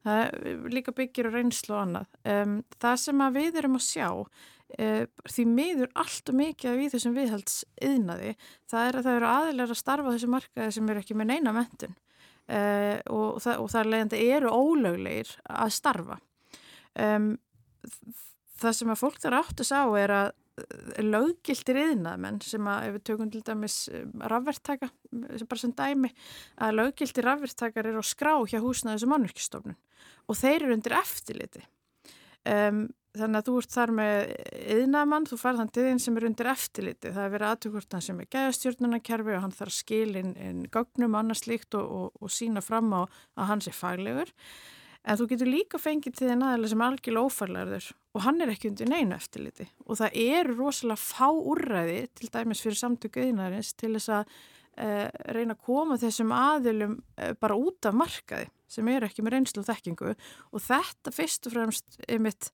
[0.04, 5.04] það líka byggir og reynslu og annað um, það sem við erum að sjá uh,
[5.28, 8.36] því miður allt og mikið af í þessum viðhalds yðnaði
[8.70, 11.52] það er að það eru aðilar að starfa þessu markaði sem eru ekki með neina
[11.52, 11.98] mentun
[12.50, 16.18] uh, og, það, og það leiðandi eru ólöglegir að starfa.
[16.98, 17.32] Um,
[18.60, 22.86] það sem að fólk þarf átt að sá er að eh, löggildir yðnaðmenn sem að
[22.86, 24.90] ef við tökum til dæmis eh, rafverktaka,
[25.40, 26.12] bara sem dæmi,
[26.60, 29.78] að löggildir rafverktakar eru á skrá hjá húsnaðis og mannverkistofnun
[30.30, 31.64] og þeir eru undir eftirliti.
[32.48, 34.18] Um, þannig að þú ert þar með
[34.76, 38.04] yðnamann, þú farð þann til þinn sem er undir eftirliti, það er verið aðtökvort hann
[38.06, 40.34] sem er gæðastjórnunarkerfi og hann þarf skilin
[40.70, 44.30] og annars líkt og, og, og sína fram á að hann sé faglegur.
[45.00, 48.68] En þú getur líka fengið til þinn aðeins sem algjörlega ófærlegarður og hann er ekki
[48.68, 49.66] undir neina eftirliti.
[49.88, 54.34] Og það eru rosalega fá úrræði til dæmis fyrir samtöku yðnarins til þess að
[55.34, 59.62] reyna að koma þessum aðilum uh, bara út af markaði sem eru ekki með reynslu
[59.64, 60.12] og þekkingu.
[60.54, 62.52] Og þetta fyrst og fremst einmitt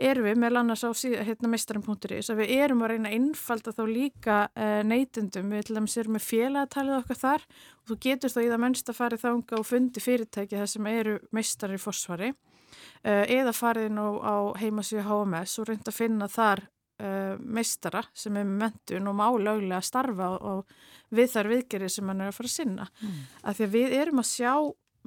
[0.00, 3.82] erum við með annars á hérna meistarum.is að við erum að reyna að innfalda þá
[3.90, 5.52] líka uh, neytendum.
[5.52, 8.92] Við til dæmis erum með félagatalið okkar þar og þú getur þá í það mennst
[8.92, 13.92] að fara þanga og fundi fyrirtæki þar sem eru meistar í fórsvari uh, eða farið
[13.98, 16.64] nú á heimasvíu HMS og reynda að finna þar
[17.38, 20.72] meistara sem er mentun og má löglega að starfa og
[21.14, 22.88] við þar viðgerið sem hann er að fara að sinna.
[22.98, 23.20] Mm.
[23.42, 24.52] af því að við erum að sjá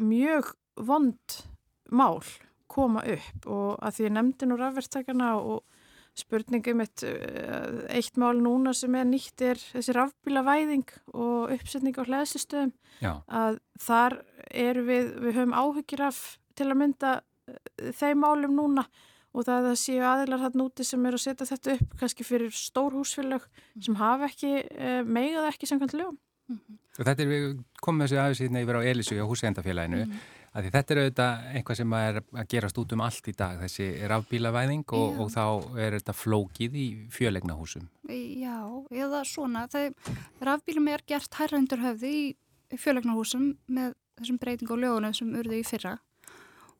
[0.02, 0.54] mjög
[0.88, 1.38] vond
[1.92, 2.24] mál
[2.72, 5.66] koma upp og að því nefndi nú rafverktakana og
[6.18, 12.04] spurningum eitt, eh, eitt mál núna sem er nýtt er þessi rafbílavæðing og uppsetning á
[12.04, 12.74] hlæðslistöðum
[13.32, 14.18] að þar
[14.50, 16.20] eru við, við höfum áhugir af
[16.56, 17.14] til að mynda
[17.48, 18.86] eh, þeim málum núna
[19.32, 22.52] og það, það séu aðilar hann úti sem eru að setja þetta upp kannski fyrir
[22.56, 23.86] stór húsfélag mm.
[23.88, 26.20] sem hafa ekki, eh, megað ekki samkvæmt lögum.
[26.52, 26.78] Mm -hmm.
[26.98, 30.68] Þetta er, við komum þessi aðeins hérna yfir á Elísu á húsendafélaginu mm -hmm að
[30.68, 34.94] þetta er auðvitað einhvað sem er að gerast út um allt í dag, þessi rafbílavæðing
[34.98, 35.44] og, og þá
[35.80, 37.88] er þetta flókið í fjölegnahúsum.
[38.12, 38.58] Já,
[38.92, 39.66] eða svona,
[40.44, 45.68] rafbílum er gert hærrændur höfði í fjölegnahúsum með þessum breyting og lögunum sem urði í
[45.68, 45.96] fyrra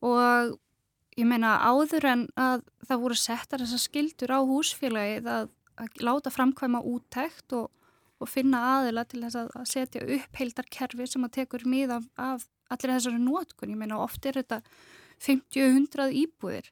[0.04, 0.58] og
[1.18, 6.32] ég meina áður en að það voru settar þessar skildur á húsfélagið að, að láta
[6.32, 7.70] framkvæma úttækt og,
[8.22, 12.48] og finna aðila til þess að setja upp heildarkerfi sem að tekur mið af, af
[12.72, 14.62] allir þessari nótkun, ég meina oft er þetta
[15.22, 16.70] 50-100 íbúðir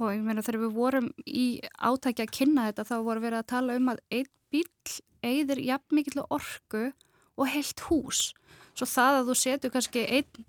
[0.00, 1.46] og ég meina þegar við vorum í
[1.78, 4.68] átækja að kynna þetta þá voru verið að tala um að einn bíl
[5.22, 6.90] eigðir jafn mikill orku
[7.38, 8.32] og heilt hús.
[8.76, 10.46] Svo það að þú setur kannski einn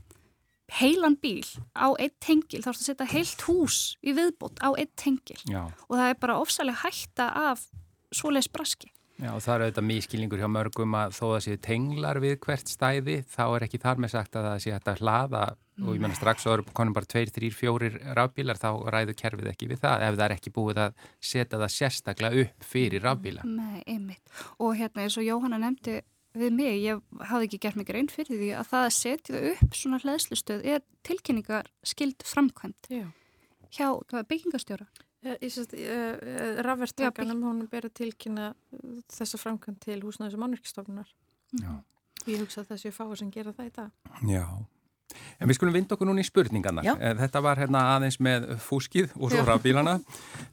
[0.71, 1.43] heilan bíl
[1.75, 5.67] á einn tengil þá ertu að setja heilt hús í viðbót á einn tengil Já.
[5.67, 7.67] og það er bara ofsalega hætta af
[8.13, 8.91] svoleiðs braski.
[9.21, 12.71] Já og það eru auðvitað mískilningur hjá mörgum að þó að séu tenglar við hvert
[12.71, 15.85] stæði þá er ekki þar með sagt að það sé hægt að hlaða Nei.
[15.85, 19.51] og ég menna strax og eru konum bara 2, 3, 4 rafbílar þá ræður kerfið
[19.53, 23.45] ekki við það ef það er ekki búið að setja það sérstaklega upp fyrir rafbíla.
[23.45, 26.01] Nei, einmitt og hérna eins og Jóhanna nefndi
[26.37, 29.77] við mig, ég hafði ekki gert mig grein fyrir því að það að setja upp
[29.77, 33.07] svona hlæðslustöð er tilkynningar skild framkvæmt Já.
[33.73, 33.87] hjá
[34.29, 34.87] byggingastjóra.
[36.67, 38.51] Rafvertakanum, hún ber að tilkynna
[39.13, 41.13] þessa framkvæmt til húsnæðis og mannverkistofnunar.
[42.27, 43.91] Ég hugsa að það séu fáið sem gera það í dag.
[44.27, 44.45] Já.
[45.39, 46.83] En við skulum vinda okkur núna í spurningana.
[46.85, 46.93] Já.
[46.99, 49.97] Eh, þetta var hérna aðeins með fúskið og svo rafbílana,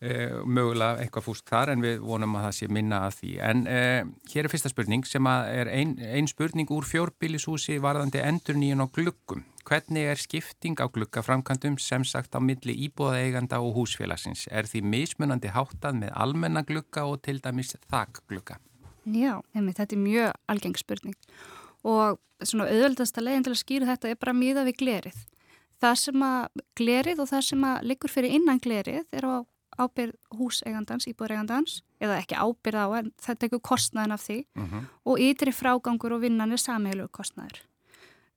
[0.00, 3.32] eh, mögulega eitthvað fúsk þar en við vonum að það sé minna að því.
[3.50, 8.58] En eh, hér er fyrsta spurning sem er einn ein spurning úr fjórbílishúsi varðandi endur
[8.58, 9.44] nýjan á glukkum.
[9.68, 14.48] Hvernig er skipting á glukkaframkvæmdum sem sagt á milli íbúðaeiganda og húsfélagsins?
[14.50, 18.58] Er því mismunandi háttað með almenna glukka og til dæmis þakglukka?
[19.04, 21.16] Já, nefnir, þetta er mjög algeng spurning
[21.86, 25.18] og svona auðvöldasta leginn til að skýra þetta er bara miða við glerið.
[25.80, 29.34] Það sem að glerið og það sem að liggur fyrir innan glerið er á
[29.80, 34.72] ábyrð húseigandans, íbúðreigandans eða ekki ábyrð á en það tekur kostnæðin af því uh mhm.
[34.72, 34.84] -huh.
[35.04, 37.62] og ytri frágangur og vinnan er samheilu kostnæður.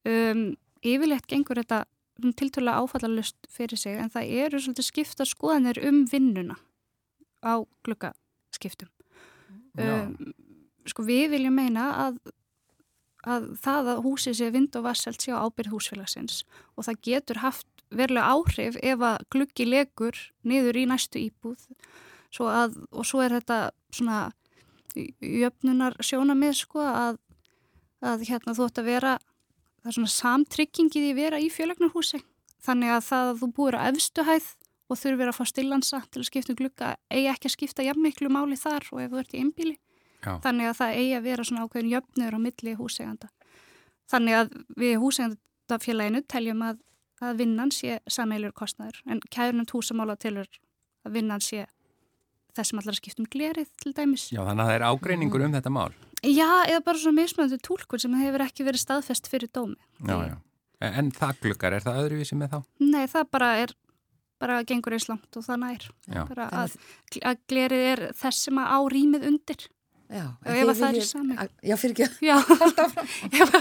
[0.05, 1.85] Um, yfirleitt gengur þetta
[2.21, 6.55] tilturlega áfallalust fyrir sig en það eru svolítið skipta skoðanir um vinnuna
[7.43, 8.89] á glukkaskiptum.
[9.77, 10.33] Um,
[10.85, 12.19] sko við viljum meina að
[13.23, 16.43] að það að húsið sé vind og vasselt sé á ábyrð húsfélagsins.
[16.75, 21.67] Og það getur haft verulega áhrif ef að gluggi legur niður í næstu íbúð.
[22.33, 23.59] Svo að, og svo er þetta
[23.93, 24.31] svona
[24.93, 27.19] jöfnunar sjónamið sko að,
[28.03, 29.13] að hérna þú ætti að vera
[29.83, 32.21] það er svona samtryggingið í vera í fjölegnarhúsi
[32.63, 34.49] þannig að það að þú búir á efstuhæð
[34.91, 38.05] og þurfir að fá stillansa til að skipta um glugga eigi ekki að skipta jafn
[38.05, 39.75] miklu máli þar og ef þú ert í einbíli
[40.23, 40.37] Já.
[40.43, 43.29] Þannig að það eigi að vera svona ákveðin jöfnur á milli húseganda.
[44.11, 46.81] Þannig að við húsegandafélaginu teljum að,
[47.23, 50.49] að vinnan sé sameilur kostnæður en kærunum húsamála tilur
[51.03, 51.65] að vinnan sé
[52.53, 54.29] þessum allar skiptum glerið til dæmis.
[54.31, 55.91] Já þannig að það er ágreiningur um þetta mál.
[56.23, 59.79] Já eða bara svona mismöndu tólkur sem hefur ekki verið staðfest fyrir dómi.
[60.07, 60.35] Já já.
[60.83, 62.59] En það glukkar, er það öðruvísi með þá?
[62.83, 63.73] Nei það bara er
[64.43, 65.85] bara gengur eins langt og það nær.
[66.43, 66.75] Að,
[67.23, 69.67] að glerið er þess sem að á rýmið undir.
[70.13, 71.53] Já, ef það er í sameign.
[71.65, 72.27] Já, fyrir ekki.
[72.27, 72.35] Já,
[73.41, 73.53] ef,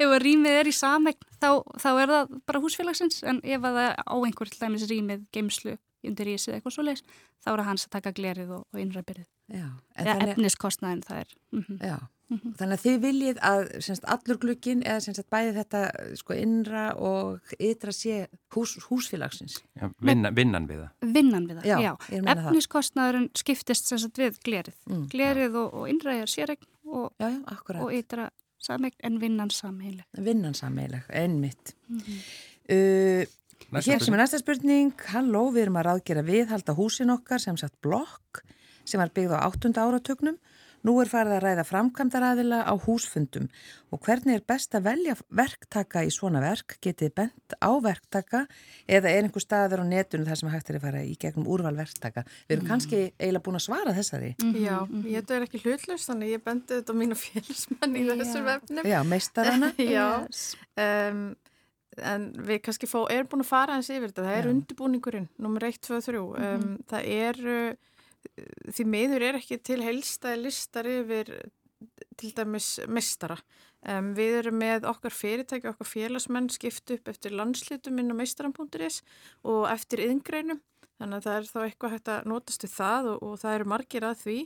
[0.00, 4.14] ef rýmið er í sameign þá, þá er það bara húsfélagsins en ef það á
[4.16, 7.04] einhver til dæmis rýmið, geimslu, undir ísið eitthvað svo leiðis
[7.42, 9.28] þá er það hans að taka glerið og, og innræpirið.
[9.52, 11.34] Eða efniskostnaðin það er.
[11.52, 11.82] Mm -hmm.
[11.90, 12.56] Já, Mm -hmm.
[12.58, 15.80] Þannig að þið viljið að semst, allur glukkin eða semst, bæði þetta
[16.20, 19.62] sko, innra og ytra sé hús, húsfélagsins.
[19.80, 21.14] Já, vinna, vinnan við það.
[21.14, 21.78] Vinnan við það, já.
[21.80, 21.94] já.
[22.34, 24.76] Efniskostnaðurinn skiptist semst, við glerið.
[24.90, 27.12] Mm, glerið og, og innra er sérregn og,
[27.80, 28.28] og ytra
[28.60, 30.04] samegn en vinnan samheileg.
[30.12, 31.74] Vinnan samheileg, ennmitt.
[31.88, 32.20] Mm -hmm.
[32.74, 34.92] uh, hér sem er næsta spurning.
[35.14, 38.44] Halló, við erum að ráðgera viðhalda húsin okkar sem sagt blokk
[38.84, 39.72] sem var byggð á 8.
[39.76, 40.36] áratögnum
[40.88, 43.48] Nú er farið að ræða framkvæmdaræðila á húsfundum
[43.92, 46.78] og hvernig er best að velja verktaka í svona verk?
[46.84, 48.44] Getið bent á verktaka
[48.88, 51.74] eða er einhver staður á netunum þar sem hægt er að fara í gegnum úrval
[51.76, 52.24] verktaka?
[52.46, 52.70] Við erum mm.
[52.70, 54.30] kannski eiginlega búin að svara þessari.
[54.38, 54.64] Mm -hmm.
[54.64, 54.78] Já,
[55.10, 58.88] ég þetta er ekki hlutlust þannig ég bendi þetta á mínu félagsmenn í þessu vefnum.
[58.88, 59.72] Já, meistarana.
[59.96, 60.08] Já,
[60.86, 61.20] um,
[61.98, 64.24] en við kannski fá, erum búin að fara eins yfir þetta.
[64.24, 64.52] Það er Já.
[64.54, 66.16] undirbúningurinn, nummer 1, 2, 3.
[66.16, 67.76] Um, það er
[68.74, 71.32] því meður er ekki til helstaði listar yfir
[72.18, 73.38] til dæmis mestara.
[73.86, 79.04] Um, við erum með okkar fyrirtæki, okkar félagsmenn skipt upp eftir landslitum inn á meistaran.is
[79.46, 80.58] og eftir yðingreinum.
[80.98, 83.68] Þannig að það er þá eitthvað hægt að notast við það og, og það eru
[83.70, 84.38] margir að því.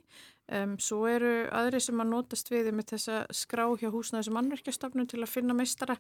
[0.53, 5.07] Um, svo eru aðri sem að notast við með þessa skrá hjá húsnaðis og mannverkjastofnum
[5.09, 5.97] til að finna meistara.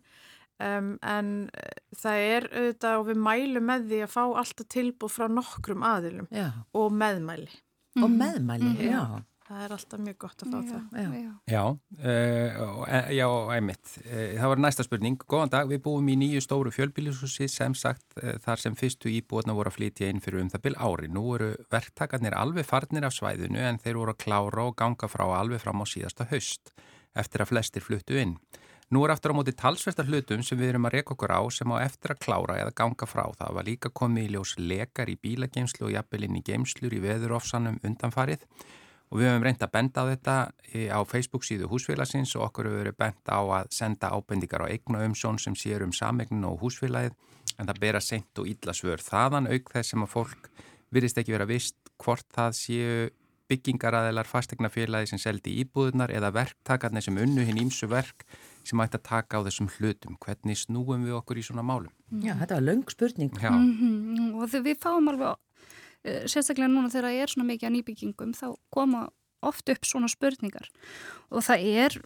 [0.60, 5.14] Um, en uh, það er auðvitað og við mælum með því að fá alltaf tilbúð
[5.14, 6.50] frá nokkrum aðilum Já.
[6.76, 7.52] og meðmæli
[8.00, 8.18] og mhm.
[8.18, 8.90] meðmæli, mm -hmm.
[8.90, 9.22] já.
[9.52, 10.84] Það er alltaf mjög gott að fá já, það.
[10.96, 11.10] Já,
[11.52, 11.62] já,
[12.00, 13.90] uh, já einmitt.
[14.06, 15.18] Uh, það var næsta spurning.
[15.28, 19.52] Góðan dag, við búum í nýju stóru fjölbílishúsi sem sagt uh, þar sem fyrstu íbúðna
[19.58, 21.12] voru að flytja inn fyrir um það byl ári.
[21.12, 25.26] Nú eru verktakarnir alveg farnir af svæðinu en þeir voru að klára og ganga frá
[25.36, 26.72] alveg fram á síðasta höst
[27.12, 28.38] eftir að flestir fluttu inn.
[28.92, 31.68] Nú er aftur á móti talsvestar hlutum sem við erum að reyka okkur á sem
[31.72, 33.24] á eftir að klára eða ganga frá.
[33.36, 37.00] Það var líka komið í ljós lekar í bílageimslu og jafnvel inn í geimslur í
[37.04, 38.44] veðurofsanum undanfarið
[39.12, 40.36] og við höfum reynd að benda á þetta
[40.88, 45.02] á Facebook síðu húsfélagsins og okkur hefur verið benda á að senda ábendingar á eignu
[45.04, 47.12] umsjón sem séur um samegnin og húsfélagið
[47.58, 50.48] en það bera sent og illa svör þaðan auk þess sem að fólk
[50.92, 53.10] virðist ekki vera vist hvort það séu
[53.52, 58.24] byggingaraðilar fastegnafélagi sem seldi íbúðunar eða verktakarnir sem unnu hinn ímsu verk
[58.64, 60.16] sem ætti að taka á þessum hlutum.
[60.22, 61.92] Hvernig snúum við okkur í svona málum?
[62.22, 63.32] Já, þetta var löng spurning.
[63.42, 64.34] Mm -hmm.
[64.40, 65.36] Og við fáum alveg,
[66.02, 69.06] sérstaklega núna þegar það er svona mikið að nýbyggingum, þá koma
[69.42, 70.68] oft upp svona spurningar
[71.30, 71.96] og það er,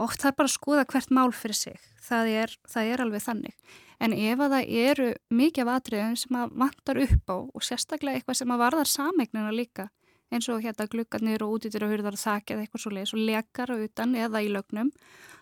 [0.00, 1.90] oft það er bara að skoða hvert mál fyrir sig.
[2.04, 3.74] Það er, það er alveg þannig.
[4.02, 8.20] En ef að það eru mikið af atriðum sem að vantar upp á og sérstaklega
[8.20, 9.86] eitthvað sem að varðar samegnina líka,
[10.34, 13.22] eins og hérna glukkarnir og útítur og hurðar og þakki eða eitthvað svo leiðis og
[13.28, 14.90] lekar á utan eða í lögnum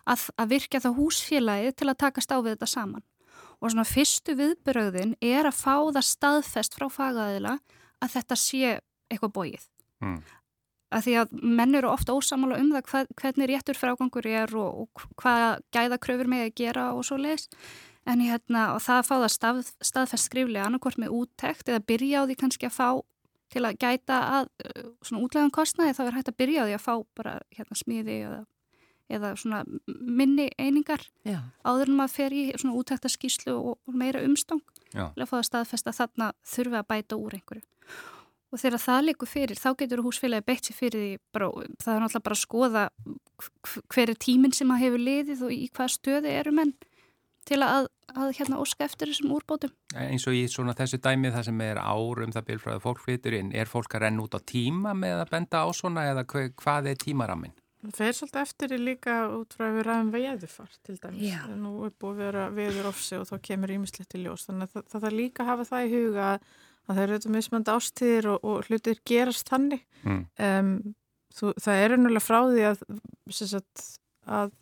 [0.05, 3.07] að, að virkja það húsfélagi til að takast á við þetta saman.
[3.63, 7.59] Og svona fyrstu viðbröðin er að fá það staðfest frá fagaðila
[8.03, 8.73] að þetta sé
[9.13, 9.69] eitthvað bóið.
[10.03, 10.19] Mm.
[10.93, 14.83] Að því að menn eru ofta ósamála um það hvað, hvernig réttur frágangur er og,
[14.85, 17.49] og hvað gæðakröfur með að gera og svo leiðis.
[18.03, 22.27] En hérna, það að fá það stað, staðfest skriflega annarkort með úttekt eða byrja á
[22.27, 22.89] því kannski að fá
[23.53, 26.77] til að gæta að uh, svona útlæðan kostnaði þá er hægt að byrja á því
[26.77, 28.41] að fá bara hérna smiði eða,
[29.13, 31.41] eða svona minni einingar Já.
[31.65, 35.95] áður en maður fer í svona útækta skýslu og, meira umstang til að fá að
[35.97, 37.65] þarna þurfi að bæta úr einhverju.
[38.53, 41.47] Og þegar það likur fyrir, þá getur húsfélagi beitt sér fyrir því, bara,
[41.81, 42.83] það er náttúrulega bara að skoða
[43.89, 46.75] hver er tíminn sem maður hefur liðið og í hvað stöði eru menn
[47.49, 49.73] til að, að hérna óska eftir þessum úrbótum.
[49.99, 53.55] Eins og í svona þessu dæmið það sem er árum það byrfraði fólk fyrir inn,
[53.57, 57.01] er fólk að renna út á tíma með að benda á svona eða hvað er
[57.03, 57.57] tímaraminn?
[57.83, 61.23] Það fer svolítið eftir líka út frá að við ræðum veiðufar til dæmis.
[61.27, 61.41] Já.
[61.59, 64.45] Nú er búið að vera viður ofsi og þá kemur ímislegt í ljós.
[64.47, 67.71] Þannig að það þarf líka að hafa það í huga að það eru þetta mismönd
[67.73, 69.83] ástíðir og, og hlutir gerast þannig.
[70.07, 70.21] Mm.
[70.47, 70.75] Um,
[71.35, 72.85] þú, það er ennulega frá því að,
[73.35, 73.87] sagt,
[74.41, 74.53] að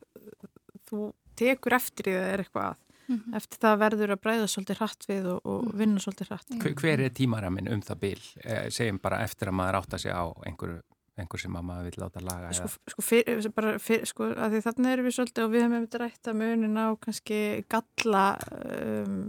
[0.88, 1.10] þú
[1.40, 2.86] tekur eftir því að það er eitthvað að.
[3.10, 3.36] Mm -hmm.
[3.36, 5.78] Eftir það verður að breyða svolítið hratt við og, og mhm.
[5.78, 6.52] vinna svolítið hratt.
[6.62, 8.22] Hver, hver er tímaraminn um það bil?
[8.44, 10.80] Eh, segjum bara eftir að maður átta sig á einhverju
[11.20, 14.64] einhver sem að maður vil láta laga sko, sko, fyr, bara, fyr, sko að því
[14.66, 17.40] þarna erum við svolítið og við hefum hefðið rætt að munin á kannski
[17.70, 18.26] galla
[18.60, 19.24] um,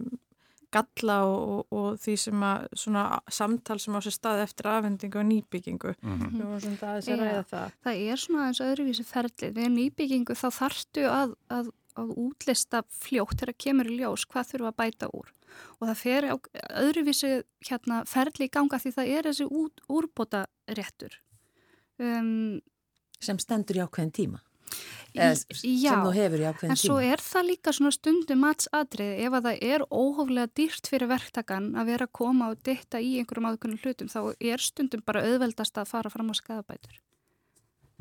[0.72, 5.28] galla og, og því sem að svona samtal sem á sér stað eftir afhendingu og
[5.28, 5.94] nýbyggingu.
[6.00, 6.38] Mm -hmm.
[7.50, 7.76] það.
[7.84, 12.84] það er svona eins og öðruvísi ferlið við nýbyggingu þá þartu að, að að útlista
[12.88, 15.34] fljótt þegar kemur í ljós hvað þurfa að bæta úr.
[15.80, 16.36] Og það fer á
[16.86, 17.32] öðruvísi
[17.68, 21.20] hérna, ferli í ganga því það er þessi út, úrbóta réttur
[22.02, 22.62] um,
[23.22, 24.42] sem stendur í ákveðin tíma.
[25.12, 25.36] Eða,
[25.68, 29.24] já, sem þú hefur í ákveðin tíma en svo er það líka svona stundum matsadrið
[29.26, 33.18] ef að það er óhóflega dýrt fyrir verktakan að vera að koma og ditta í
[33.20, 37.02] einhverjum ákveðin hlutum þá er stundum bara auðveldast að fara fram á skadabætur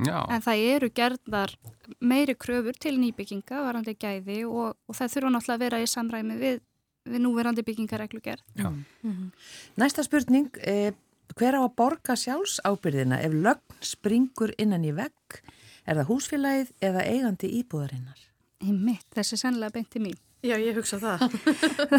[0.06, 0.22] Já.
[0.30, 1.54] en það eru gerðar
[1.98, 6.38] meiri kröfur til nýbygginga varandi gæði og, og það þurfa náttúrulega að vera í samræmi
[6.40, 6.62] við,
[7.10, 9.30] við núverandi byggingareglu gerð mm -hmm.
[9.76, 10.94] Næsta spurning eh,
[11.38, 15.40] hver á að borga sjálfs ábyrðina ef lögn springur innan í vegg?
[15.86, 18.18] Er það húsfélagið eða eigandi íbúðarinnar?
[18.60, 20.18] Í mitt, þessi sannlega beinti mín.
[20.44, 21.26] Já, ég hugsa það.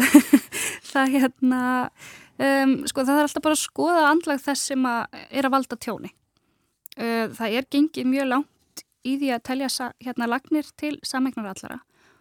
[0.92, 1.60] Það hérna
[2.42, 5.78] um, sko það er alltaf bara að skoða andlag þess sem að er að valda
[5.80, 6.10] tjóni.
[6.98, 11.78] Uh, það er gengið mjög langt í því að telja hérna lagnir til samegnar allara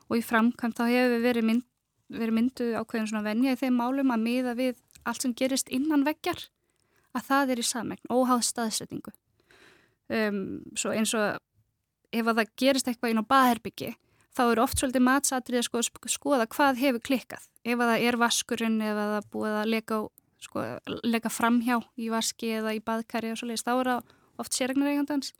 [0.07, 1.65] og í framkvæmt þá hefur verið, mynd,
[2.11, 6.05] verið myndu ákveðin svona venja í þeim málum að miða við allt sem gerist innan
[6.07, 6.47] veggjar
[7.17, 9.13] að það er í samegn, óháð staðsetningu.
[10.11, 10.39] Um,
[10.75, 11.39] svo eins og
[12.11, 13.91] ef að það gerist eitthvað inn á baðherbyggi
[14.35, 17.45] þá eru oft svolítið matsatrið að sko, skoða hvað hefur klikkað.
[17.63, 19.99] Ef að það er vaskurinn, ef að það búið að leka,
[20.41, 20.65] sko,
[21.05, 25.33] leka framhjá í vaski eða í baðkari og svolítið, þá það oft sérregnareigandans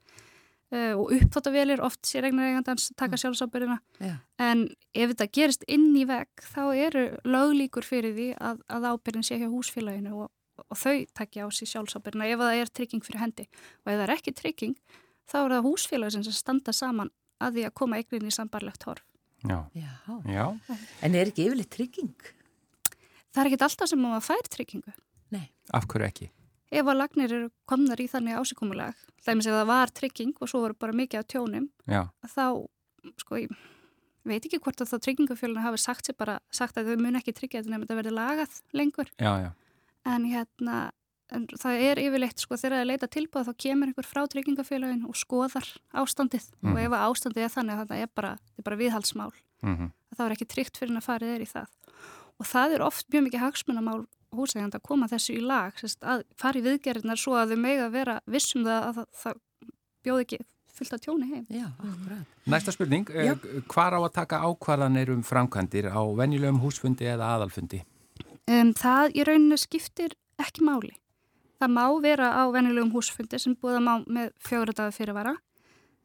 [0.76, 3.22] uh, og uppþóttavelir oft sérregnareigandans taka mm.
[3.24, 4.20] sjálfsábyrðina yeah.
[4.42, 9.28] en ef þetta gerist inn í veg þá eru löglíkur fyrir því að, að ábyrðin
[9.28, 10.32] sé hjá húsfélaginu og,
[10.70, 14.04] og þau takja á sig sjálfsábyrðina ef það er trygging fyrir hendi og ef það
[14.08, 14.76] er ekki trygging
[15.32, 19.06] þá er það húsfélagin sem standa saman að því að koma eigninn í sambarlegt horf
[19.42, 19.58] Já.
[19.74, 19.90] Já.
[20.30, 20.44] Já.
[21.02, 22.14] En er ekki yfirleitt trygging?
[23.34, 24.94] Það er ekki alltaf sem maður fær tryggingu
[25.34, 25.48] Nei.
[25.74, 26.28] Af hverju ekki?
[26.72, 30.62] ef að lagnir eru komnar í þannig ásíkomulag þeimins ef það var trygging og svo
[30.64, 32.02] voru bara mikið á tjónum Já.
[32.32, 32.46] þá,
[33.20, 33.52] sko, ég
[34.24, 37.34] veit ekki hvort að þá tryggingafjöluna hafi sagt sér bara sagt að þau mun ekki
[37.36, 39.50] tryggja þetta nefnum að þetta verði lagað lengur já, já.
[40.06, 40.90] En hérna
[41.32, 45.06] en það er yfirleitt sko þegar það er leita tilbúð þá kemur einhver frá tryggingafjölun
[45.08, 46.72] og skoðar ástandið mm.
[46.72, 46.82] og mhm.
[46.86, 49.32] ef að ástandið er þannig að það er bara, er bara viðhalsmál
[49.62, 49.92] mm -hmm.
[50.18, 51.70] þá er ekki tryggt fyrir að farið er í það
[52.42, 54.02] og það er oft mjög mikið hagsmunamál
[54.36, 57.88] húsægjandi að koma þessu í lag, sérst, að fara í viðgerðinar svo að þau mega
[57.88, 59.40] að vera vissum það að það, það
[60.06, 60.40] bjóð ekki
[60.72, 61.46] fullt af tjóni heim.
[61.52, 61.68] Já.
[62.50, 63.36] Næsta spurning, Já.
[63.68, 67.84] hvar á að taka ákvarðanir um framkvæmdir á venjulegum húsfundi eða aðalfundi?
[68.50, 70.96] Um, það í rauninu skiptir ekki máli.
[71.62, 75.36] Það má vera á venjulegum húsfundi sem búða má með fjóra dagar fyrirvara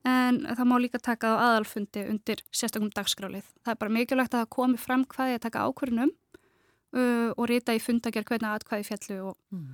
[0.07, 3.47] en það má líka taka á aðalfundi undir sérstökum dagskrálið.
[3.64, 7.49] Það er bara mikilvægt að það komi fram hvað ég að taka ákvörnum uh, og
[7.51, 9.72] rita í fundagjör hvernig aðkvæði fjallu og, mm.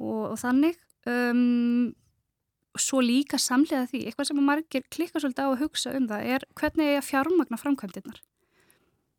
[0.00, 0.78] og, og þannig.
[1.06, 1.92] Um,
[2.76, 6.46] svo líka samlega því, eitthvað sem margir klikka svolítið á að hugsa um það er
[6.60, 8.22] hvernig ég að fjármagna framkvæmdinnar.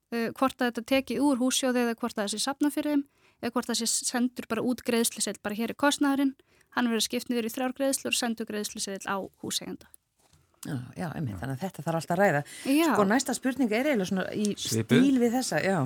[0.07, 3.05] Uh, hvort að þetta teki úr húsjóði eða hvort að það sé sapna fyrir þeim
[3.41, 6.33] eða hvort að það sé sendur bara út greiðslisell bara hér er kostnæðurinn,
[6.77, 9.89] hann verður skipt niður í þrjár greiðslur og sendur greiðslisell á húsegenda.
[10.65, 12.41] Já, já, einmitt, þannig að þetta þarf alltaf að ræða.
[12.65, 12.87] Já.
[12.89, 15.77] Sko næsta spurning er eiginlega svona í stíl við þessa, já.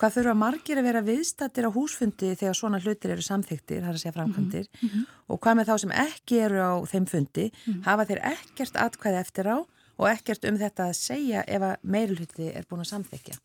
[0.00, 3.98] Hvað þurfa margir að vera viðstattir á húsfundi þegar svona hlutir eru samþyktir, það er
[3.98, 5.02] að segja framkvæmdir, mm -hmm.
[5.28, 7.82] og hvað með þá sem ekki eru á þeim fundi, mm -hmm.
[7.84, 9.58] hafa þeir ekkert atkvæði eftir á
[10.00, 13.38] og ekkert um þetta að segja ef að meirulhutti er búin að samþykja?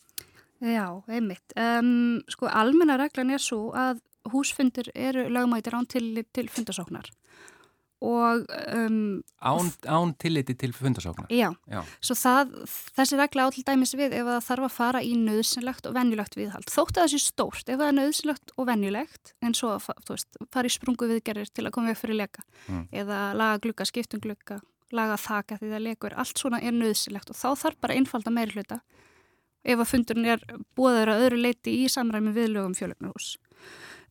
[0.65, 1.55] Já, einmitt.
[1.59, 3.99] Um, sko, almenna reglan er svo að
[4.31, 7.11] húsfundir eru lagmætir án til, til fundasóknar
[8.05, 8.45] og
[8.75, 11.81] um, Án, án tilliti til fundasáknar Já, já.
[12.01, 12.51] svo það,
[12.97, 16.69] þessi regla átil dæmis við ef það þarf að fara í nöðsynlegt og venjulegt viðhald
[16.69, 20.39] þótt að það sé stórt, ef það er nöðsynlegt og venjulegt en svo að veist,
[20.51, 22.87] fara í sprungu viðgerðir til að koma við fyrir leka mm.
[22.91, 24.59] eða laga glukka, skiptum glukka
[24.93, 28.57] laga þaka því það lekur, allt svona er nöðsynlegt og þá þarf bara einfalda meiri
[28.59, 28.81] hluta
[29.65, 30.43] ef að fundurinn er
[30.77, 33.31] búaður að öðru leiti í samræmi viðlögum fjölugnarhús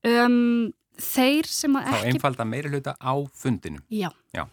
[0.05, 2.03] um þeir sem að ekki...
[2.05, 3.81] Þá einfalda meiri hluta á fundinu.
[3.91, 4.11] Já.
[4.35, 4.45] Já.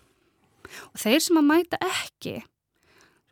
[0.92, 2.40] Og þeir sem að mæta ekki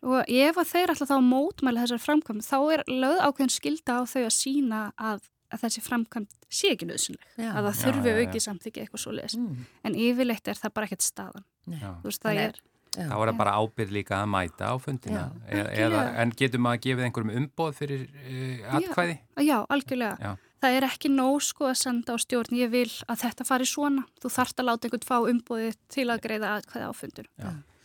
[0.06, 4.02] og ef að þeir alltaf þá mótmæli þessar framkvæm þá er lögð ákveðin skilda á
[4.08, 7.34] þau að sína að, að þessi framkvæm sé ekki nöðsynleg.
[7.50, 9.38] Að það þurfi auki samþykja eitthvað svo leiðis.
[9.40, 9.66] Mm.
[9.86, 11.48] En yfirleitt er það bara ekkert staðan.
[11.68, 12.62] Þú veist það er...
[12.98, 15.24] Já, þá er það bara ábyrð líka að mæta á fundina.
[15.46, 19.18] Já, eða, en getur maður að gefa einhverjum umboð fyrir uh, atkvæði?
[19.20, 20.16] Já, já algjörlega.
[20.26, 20.46] Já.
[20.60, 22.58] Það er ekki nóg sko að senda á stjórn.
[22.60, 24.04] Ég vil að þetta fari svona.
[24.20, 27.30] Þú þarfst að láta einhvern fá umbúði til að greiða að hvaða áfundur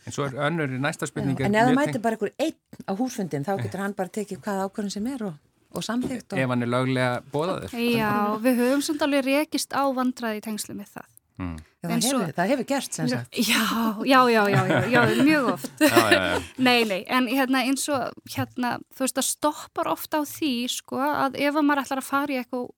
[0.05, 3.45] En svo er önnur næsta spurning En ef það mæti bara einhver einn á húsfundin
[3.45, 5.39] þá getur hann bara tekið hvaða ákvörðin sem er og,
[5.73, 6.41] og samþygt og...
[6.43, 8.11] Ef hann er löglega bóðaður Já,
[8.43, 11.55] við höfum samt alveg rekist á vandraði í tengslu með það Mm.
[11.83, 13.37] Það, svo, hefur, það hefur gerst sem sagt.
[13.43, 13.63] Já,
[14.07, 15.81] já, já, já, já mjög oft.
[15.83, 16.21] Já, já,
[16.57, 21.01] Nei, nei, en hérna eins og hérna, þú veist það stoppar ofta á því sko
[21.03, 22.69] að ef maður ætlar að fara í eitthvað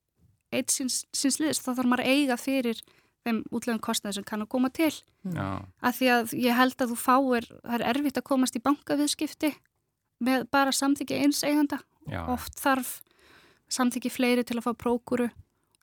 [0.58, 2.82] eitt síns, síns liðs þá þarf maður að eiga fyrir
[3.28, 4.94] þeim útlegum kostnaði sem kann að koma til.
[5.28, 9.54] Að því að ég held að þú fáir það er erfitt að komast í bankaviðskipti
[10.24, 11.82] með bara samþyggi eins eiganda
[12.32, 13.02] oft þarf
[13.70, 15.28] samþyggi fleiri til að fá prókuru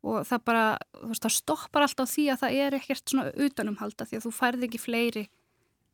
[0.04, 0.64] og það bara,
[1.00, 4.32] þú veist, það stoppar alltaf því að það er ekkert svona utanumhalda því að þú
[4.36, 5.24] færði ekki fleiri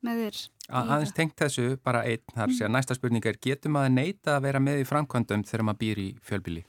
[0.07, 0.41] með þér.
[0.81, 2.77] Aðeins tengt þessu bara einn, þar sé að mm.
[2.77, 6.09] næsta spurning er getur maður neita að vera með í framkvæmdum þegar maður býr í
[6.27, 6.63] fjölbíli?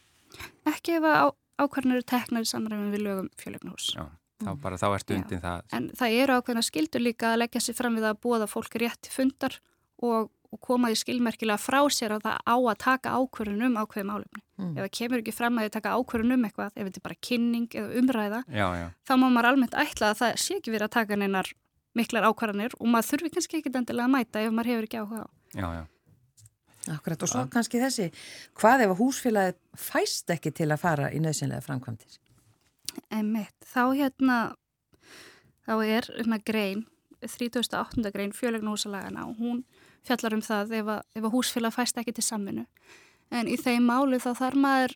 [0.70, 1.32] Ekki ef á,
[1.62, 3.92] ákvarðanir er teknar í samræmi við lögum fjölögnahús.
[3.96, 4.06] Já,
[4.44, 5.66] þá bara þá ertu undir það.
[5.78, 8.80] En það eru ákveðna skildur líka að leggja sér fram við að búa það fólk
[8.82, 9.58] rétt fundar
[10.02, 14.08] og og koma því skilmerkilega frá sér að það á að taka ákvörðun um ákveði
[14.10, 14.42] málumni.
[14.62, 14.76] Mm.
[14.78, 17.20] Ef það kemur ekki fram að þið taka ákvörðun um eitthvað, ef þetta er bara
[17.28, 18.88] kynning eða umræða, já, já.
[19.10, 21.50] þá má maður almennt ætla að það sé ekki verið að taka neinar
[21.98, 25.24] miklar ákvarðanir og maður þurfi kannski ekki endilega að mæta ef maður hefur ekki áhuga
[25.26, 25.28] á.
[25.58, 25.84] Já, já.
[26.90, 27.52] Akkurat og svo að...
[27.54, 28.08] kannski þessi,
[28.58, 32.18] hvað ef að húsfélagi fæst ekki til að fara í nöðsynlega framkvæmtir?
[33.14, 34.40] Einmitt, þá hérna,
[35.68, 36.86] þá er hérna grein,
[37.22, 38.10] 38.
[38.14, 39.62] grein fjölegnúsalagana og hún
[40.08, 42.66] fjallar um það ef að, ef að húsfélag fæst ekki til saminu.
[43.32, 44.96] En í þeim málu þá þarf maður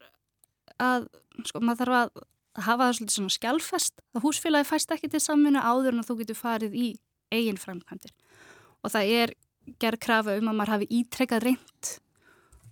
[0.81, 1.07] að,
[1.47, 5.59] sko, maður þarf að hafa það svolítið svona skjálfest að húsfélagi fæst ekki til saminu
[5.59, 6.87] áður en að þú getur farið í
[7.33, 8.13] eigin framkvæmdir.
[8.83, 9.35] Og það er
[9.81, 11.91] gerð krafa um að maður hafi ítrekkað reynd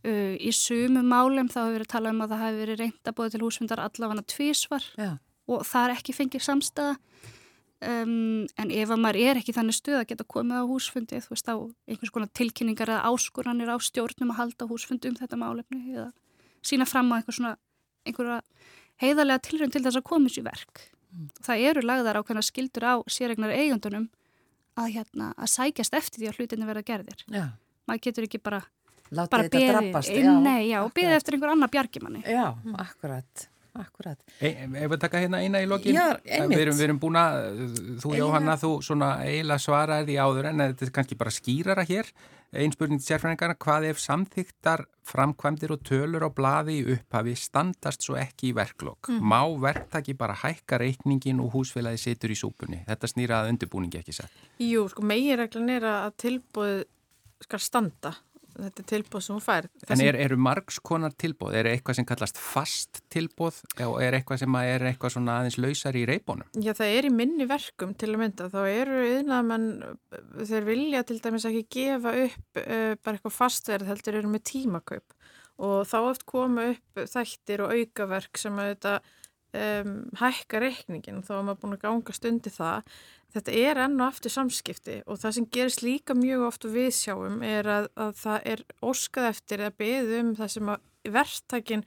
[0.07, 3.17] uh, í sumu málum þá hefur verið talað um að það hafi verið reynd að
[3.17, 5.11] bóða til húsfundar allavega tvísvar Já.
[5.49, 6.95] og það er ekki fengið samstæða
[7.83, 11.33] Um, en ef að maður er ekki þannig stuð að geta komið á húsfundi þú
[11.33, 11.55] veist á
[11.89, 16.09] einhvers konar tilkynningar eða áskuranir á stjórnum að halda húsfundi um þetta málefni eða
[16.63, 17.55] sína fram á einhver svona
[18.07, 18.39] einhverja
[19.03, 20.85] heiðarlega tilrönd til þess að komið sér verk.
[21.13, 21.27] Mm.
[21.45, 24.07] það eru lagðar á hvernig skildur á sérregnar eigundunum
[24.79, 27.25] að, hérna, að sækjast eftir því að hlutinni verða gerðir.
[27.29, 27.43] Já.
[27.85, 28.63] maður getur ekki bara
[29.13, 33.47] Láta bara beði, nei já, og beði eftir einhver annar bjargimanni Já, akkurat
[33.79, 34.19] akkurat.
[34.39, 37.49] Ef við taka hérna eina í lokin, Já, við erum, erum búin að,
[38.03, 42.09] þú Jóhanna, þú svona eiginlega svaraði því áður en þetta er kannski bara skýrara hér.
[42.53, 48.13] Einspurning til sérfræðingarna, hvað ef samþyktar framkvæmdir og tölur á blaði í upphafi standast svo
[48.21, 49.09] ekki í verklokk?
[49.09, 49.23] Mm.
[49.25, 52.83] Má verktaki bara hækka reikningin og húsfélagi situr í súpunni?
[52.85, 54.45] Þetta snýra að undirbúningi ekki sett.
[54.61, 56.85] Jú, sko meginreglan er að tilbúið
[57.47, 58.13] skal standa
[58.57, 59.67] þetta tilbóð sem hún fær.
[59.93, 61.57] En er, eru margskonar tilbóð?
[61.59, 65.97] Er eitthvað sem kallast fast tilbóð og er eitthvað sem er eitthvað svona aðeins lausar
[65.99, 66.49] í reybónum?
[66.57, 68.49] Já, það er í minni verkum til að mynda.
[68.53, 69.67] Þá eru yðnað mann,
[70.43, 75.17] þeir vilja til dæmis ekki gefa upp uh, bara eitthvað fastverð heldur eru með tímakaup
[75.63, 78.93] og þá oft koma upp þættir og aukaverk sem að þetta
[79.57, 82.95] um, hækka reikningin þá er maður búin að ganga stundi það.
[83.33, 86.89] Þetta er enn og aftur samskipti og það sem gerist líka mjög oft og við
[86.93, 91.85] sjáum er að, að það er óskað eftir að beða um það sem að verðtækinn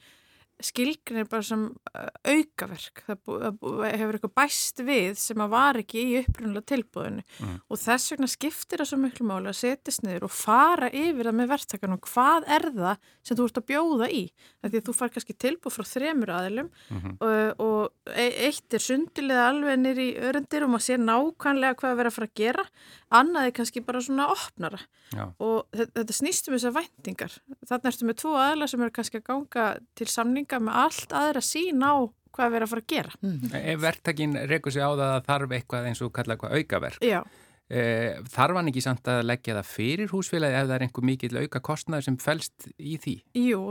[0.62, 3.02] skilgrinir bara sem uh, aukaverk.
[3.06, 3.58] Það
[3.92, 7.56] hefur eitthvað bæst við sem að var ekki í upprunnulega tilbúðinu mm.
[7.68, 11.38] og þess vegna skiptir það svo miklu máli að setjast niður og fara yfir það
[11.40, 14.22] með verktakarnum hvað er það sem þú ert að bjóða í?
[14.66, 17.16] Því að þú far kannski tilbúð frá þremur aðilum mm -hmm.
[17.26, 21.92] og, og e, eitt er sundilega alveg nýri í örendir og maður sé nákvæmlega hvað
[21.92, 22.64] að vera að fara að gera.
[23.10, 24.80] Annað er kannski bara svona opnara.
[25.14, 25.28] Já.
[25.38, 27.34] og þetta snýstum þessar væntingar.
[27.68, 29.66] Þannig erstu með tvo aðila sem eru kannski að ganga
[29.98, 30.06] til
[30.46, 31.94] samninga með allt aðra sín á
[32.36, 33.12] hvað við erum að fara að gera.
[33.22, 33.52] Mm.
[33.56, 37.20] Ef verktakinn rekur sig á það að þarf eitthvað eins og kalla eitthvað aukaverk, Já.
[37.66, 41.38] Eh, þarf hann ekki samt að leggja það fyrir húsfélagi ef það er einhver mikill
[41.40, 43.14] auka kostnæður sem fælst í því?
[43.42, 43.62] Jú,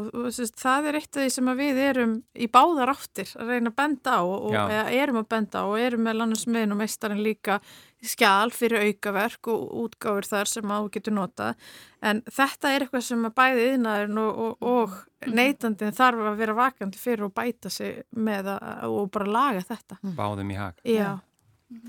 [0.60, 4.18] það er eitt af því sem við erum í báðar áttir að reyna að benda
[4.20, 7.58] á og erum að benda á og erum með landarsmiðin og meistarinn líka
[8.04, 11.72] skjál fyrir aukaverk og útgáður þar sem að þú getur notað
[12.04, 16.60] en þetta er eitthvað sem að bæði yðnaðurinn og, og, og neytandin þarf að vera
[16.60, 20.04] vakandi fyrir og bæta sig með að, og bara laga þetta.
[20.20, 20.84] Báðum í hag.
[20.84, 21.16] Já.
[21.16, 21.86] Já.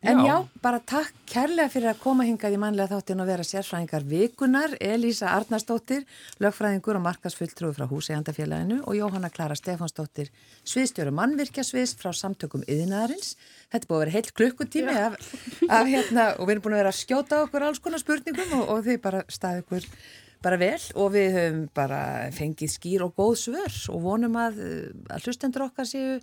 [0.00, 0.26] En já.
[0.26, 4.76] já, bara takk kærlega fyrir að koma hingað í manlega þáttin og vera sérfræðingar vikunar,
[4.78, 6.04] Elísa Arnarsdóttir,
[6.38, 10.30] lögfræðingur og markasfulltrúi frá Húsegandafélaginu og Jóhanna Klara Stefansdóttir,
[10.62, 13.34] sviðstjóru mannvirkjasviðs frá samtökum yðinarins.
[13.74, 15.18] Þetta búið að vera heilt klukkutími af,
[15.66, 18.64] af hérna og við erum búin að vera að skjóta okkur alls konar spurningum og,
[18.76, 19.90] og þið bara staði ykkur
[20.46, 22.00] bara vel og við höfum bara
[22.34, 24.60] fengið skýr og góð svör og vonum að,
[25.10, 26.20] að hlustendur okkar séu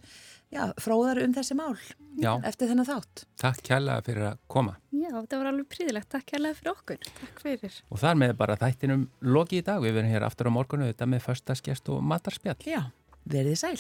[0.54, 1.76] já, fróðar um þessi mál
[2.22, 2.32] já.
[2.48, 3.26] eftir þennan þátt.
[3.42, 4.78] Takk kærlega fyrir að koma.
[4.96, 6.10] Já, þetta var alveg príðilegt.
[6.12, 7.10] Takk kærlega fyrir okkur.
[7.22, 7.82] Takk fyrir.
[7.90, 9.82] Og þar með bara þættinum loki í dag.
[9.84, 12.60] Við verum hér aftur á morgunu þetta með förstaskjast og matarspjall.
[12.68, 12.82] Já,
[13.26, 13.78] verðið sæl.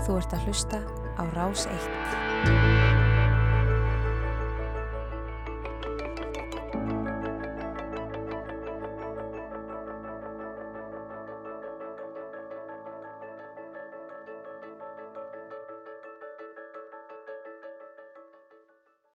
[0.00, 0.82] Þú ert að hlusta
[1.16, 2.29] á Rás 1.